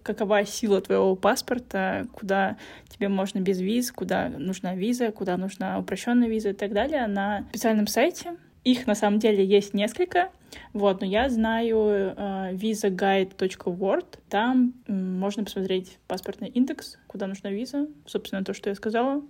какова 0.02 0.44
сила 0.44 0.80
твоего 0.80 1.16
паспорта, 1.16 2.06
куда 2.12 2.56
тебе 2.88 3.08
можно 3.08 3.40
без 3.40 3.60
виз, 3.60 3.92
куда 3.92 4.28
нужна 4.28 4.74
виза, 4.74 5.10
куда 5.10 5.36
нужна 5.36 5.78
упрощенная 5.78 6.28
виза 6.28 6.50
и 6.50 6.52
так 6.52 6.72
далее 6.72 7.06
на 7.06 7.46
специальном 7.50 7.86
сайте. 7.86 8.36
Их 8.62 8.86
на 8.86 8.94
самом 8.94 9.18
деле 9.18 9.44
есть 9.44 9.72
несколько, 9.72 10.30
вот, 10.74 11.00
но 11.00 11.06
я 11.06 11.30
знаю 11.30 11.76
uh, 11.76 12.52
visaguide.word. 12.52 14.18
Там 14.28 14.74
можно 14.86 15.44
посмотреть 15.44 15.98
паспортный 16.06 16.48
индекс, 16.48 16.98
куда 17.06 17.26
нужна 17.26 17.50
виза, 17.50 17.88
собственно, 18.06 18.44
то, 18.44 18.52
что 18.52 18.68
я 18.68 18.74
сказала. 18.74 19.22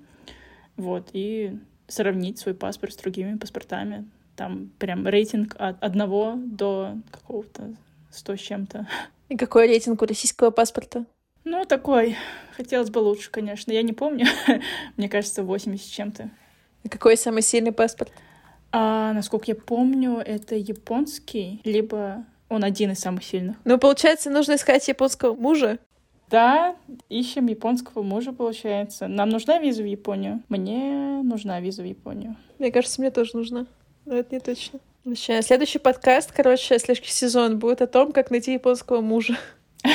Вот, 0.76 1.10
и 1.12 1.56
сравнить 1.86 2.38
свой 2.38 2.54
паспорт 2.54 2.92
с 2.92 2.96
другими 2.96 3.36
паспортами. 3.36 4.08
Там 4.36 4.70
прям 4.78 5.06
рейтинг 5.06 5.54
от 5.58 5.82
одного 5.82 6.34
до 6.36 6.94
какого-то 7.10 7.74
сто 8.10 8.36
с 8.36 8.40
чем-то. 8.40 8.88
И 9.28 9.36
какой 9.36 9.66
рейтинг 9.66 10.02
у 10.02 10.06
российского 10.06 10.50
паспорта? 10.50 11.04
Ну, 11.44 11.64
такой. 11.64 12.16
Хотелось 12.56 12.90
бы 12.90 12.98
лучше, 12.98 13.30
конечно. 13.30 13.72
Я 13.72 13.82
не 13.82 13.92
помню. 13.92 14.26
Мне 14.96 15.08
кажется, 15.08 15.42
80 15.42 15.84
с 15.84 15.88
чем-то. 15.88 16.30
И 16.82 16.88
какой 16.88 17.16
самый 17.16 17.42
сильный 17.42 17.72
паспорт? 17.72 18.12
А, 18.72 19.12
насколько 19.12 19.46
я 19.48 19.54
помню, 19.54 20.18
это 20.18 20.54
японский, 20.54 21.60
либо 21.64 22.24
он 22.48 22.64
один 22.64 22.92
из 22.92 22.98
самых 22.98 23.24
сильных. 23.24 23.56
Ну, 23.64 23.78
получается, 23.78 24.30
нужно 24.30 24.56
искать 24.56 24.86
японского 24.88 25.34
мужа. 25.34 25.78
Да, 26.30 26.76
ищем 27.08 27.46
японского 27.46 28.02
мужа, 28.02 28.32
получается. 28.32 29.08
Нам 29.08 29.30
нужна 29.30 29.58
виза 29.58 29.82
в 29.82 29.86
Японию? 29.86 30.42
Мне 30.48 31.22
нужна 31.24 31.60
виза 31.60 31.82
в 31.82 31.86
Японию. 31.86 32.36
Мне 32.58 32.70
кажется, 32.70 33.00
мне 33.00 33.10
тоже 33.10 33.32
нужна. 33.34 33.66
Но 34.06 34.16
это 34.16 34.34
не 34.34 34.40
точно. 34.40 34.80
Вообще, 35.04 35.40
следующий 35.42 35.78
подкаст, 35.78 36.32
короче, 36.32 36.78
следующий 36.78 37.10
сезон 37.10 37.58
будет 37.58 37.80
о 37.82 37.86
том, 37.86 38.12
как 38.12 38.30
найти 38.30 38.52
японского 38.52 39.00
мужа. 39.00 39.38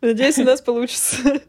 Надеюсь, 0.00 0.38
у 0.38 0.44
нас 0.44 0.60
получится. 0.60 1.40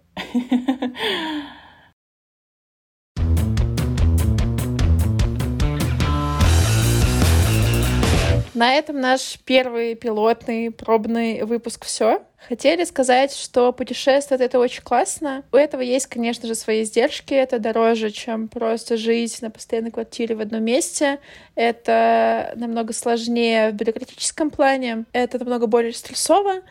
На 8.54 8.74
этом 8.76 9.00
наш 9.00 9.40
первый 9.46 9.96
пилотный 9.96 10.70
пробный 10.70 11.44
выпуск 11.44 11.86
все. 11.86 12.24
Хотели 12.48 12.84
сказать, 12.86 13.34
что 13.36 13.72
путешествовать 13.72 14.42
это 14.42 14.58
очень 14.58 14.82
классно. 14.82 15.44
У 15.52 15.58
этого 15.58 15.82
есть, 15.82 16.08
конечно 16.08 16.48
же, 16.48 16.56
свои 16.56 16.84
издержки. 16.84 17.34
Это 17.34 17.60
дороже, 17.60 18.10
чем 18.10 18.48
просто 18.48 18.98
жить 18.98 19.42
на 19.42 19.52
постоянной 19.52 19.92
квартире 19.92 20.36
в 20.36 20.42
одном 20.42 20.64
месте. 20.64 21.20
Это 21.56 22.52
намного 22.56 22.94
сложнее 22.94 23.70
в 23.70 23.76
бюрократическом 23.76 24.50
плане. 24.50 25.06
Это 25.14 25.38
намного 25.38 25.68
более 25.68 25.94
стрессово 25.94 26.62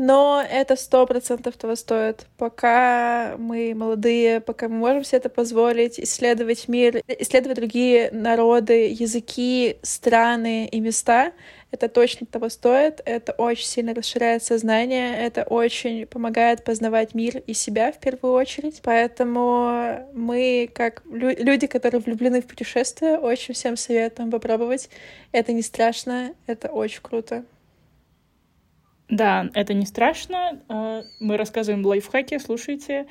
но 0.00 0.42
это 0.42 0.76
сто 0.76 1.06
процентов 1.06 1.58
того 1.58 1.76
стоит. 1.76 2.26
Пока 2.38 3.36
мы 3.36 3.74
молодые, 3.74 4.40
пока 4.40 4.66
мы 4.66 4.76
можем 4.76 5.04
себе 5.04 5.18
это 5.18 5.28
позволить, 5.28 6.00
исследовать 6.00 6.68
мир, 6.68 7.02
исследовать 7.06 7.58
другие 7.58 8.10
народы, 8.10 8.88
языки, 8.88 9.76
страны 9.82 10.64
и 10.68 10.80
места, 10.80 11.32
это 11.70 11.90
точно 11.90 12.26
того 12.26 12.48
стоит. 12.48 13.02
Это 13.04 13.32
очень 13.32 13.66
сильно 13.66 13.92
расширяет 13.92 14.42
сознание, 14.42 15.18
это 15.18 15.42
очень 15.42 16.06
помогает 16.06 16.64
познавать 16.64 17.14
мир 17.14 17.42
и 17.46 17.52
себя 17.52 17.92
в 17.92 17.98
первую 17.98 18.32
очередь. 18.32 18.80
Поэтому 18.82 20.08
мы, 20.14 20.70
как 20.72 21.02
лю- 21.12 21.36
люди, 21.36 21.66
которые 21.66 22.00
влюблены 22.00 22.40
в 22.40 22.46
путешествия, 22.46 23.18
очень 23.18 23.52
всем 23.52 23.76
советуем 23.76 24.30
попробовать. 24.30 24.88
Это 25.30 25.52
не 25.52 25.60
страшно, 25.60 26.32
это 26.46 26.68
очень 26.68 27.02
круто. 27.02 27.44
Да, 29.10 29.50
это 29.54 29.74
не 29.74 29.86
страшно. 29.86 30.60
А, 30.68 31.02
мы 31.18 31.36
рассказываем 31.36 31.84
лайфхаки, 31.84 32.38
слушайте. 32.38 33.06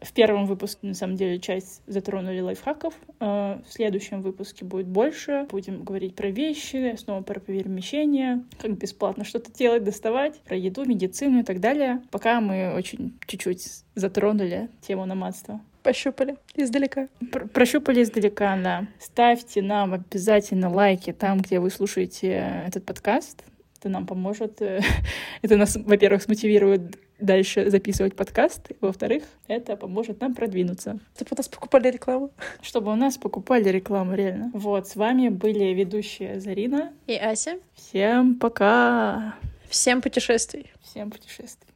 В 0.00 0.12
первом 0.12 0.46
выпуске, 0.46 0.86
на 0.88 0.94
самом 0.94 1.16
деле, 1.16 1.38
часть 1.38 1.82
затронули 1.86 2.40
лайфхаков. 2.40 2.94
А, 3.20 3.62
в 3.66 3.72
следующем 3.72 4.20
выпуске 4.20 4.64
будет 4.64 4.86
больше. 4.86 5.46
Будем 5.50 5.84
говорить 5.84 6.16
про 6.16 6.28
вещи, 6.28 6.96
снова 6.96 7.22
про 7.22 7.38
перемещение, 7.38 8.42
как 8.60 8.76
бесплатно 8.76 9.24
что-то 9.24 9.52
делать, 9.52 9.84
доставать, 9.84 10.40
про 10.40 10.56
еду, 10.56 10.84
медицину 10.84 11.40
и 11.40 11.44
так 11.44 11.60
далее. 11.60 12.02
Пока 12.10 12.40
мы 12.40 12.74
очень 12.74 13.16
чуть-чуть 13.26 13.84
затронули 13.94 14.68
тему 14.80 15.06
номадства. 15.06 15.60
Пощупали 15.84 16.36
издалека. 16.56 17.08
Пр 17.30 17.46
прощупали 17.46 18.02
издалека, 18.02 18.56
да. 18.56 18.88
Ставьте 18.98 19.62
нам 19.62 19.92
обязательно 19.92 20.70
лайки 20.70 21.12
там, 21.12 21.38
где 21.38 21.60
вы 21.60 21.70
слушаете 21.70 22.64
этот 22.66 22.84
подкаст 22.84 23.44
это 23.84 23.92
нам 23.92 24.06
поможет. 24.06 24.62
Э, 24.62 24.80
это 25.42 25.56
нас, 25.56 25.76
во-первых, 25.76 26.22
смотивирует 26.22 26.98
дальше 27.20 27.70
записывать 27.70 28.16
подкаст, 28.16 28.72
во-вторых, 28.80 29.22
это 29.46 29.76
поможет 29.76 30.20
нам 30.20 30.34
продвинуться. 30.34 30.98
Чтобы 31.14 31.30
у 31.32 31.36
нас 31.36 31.48
покупали 31.48 31.90
рекламу. 31.90 32.30
Чтобы 32.62 32.92
у 32.92 32.96
нас 32.96 33.18
покупали 33.18 33.68
рекламу, 33.68 34.14
реально. 34.14 34.50
Вот, 34.54 34.88
с 34.88 34.96
вами 34.96 35.28
были 35.28 35.74
ведущие 35.74 36.40
Зарина 36.40 36.92
и 37.06 37.14
Ася. 37.14 37.58
Всем 37.74 38.36
пока! 38.36 39.36
Всем 39.68 40.00
путешествий! 40.00 40.72
Всем 40.82 41.10
путешествий! 41.10 41.73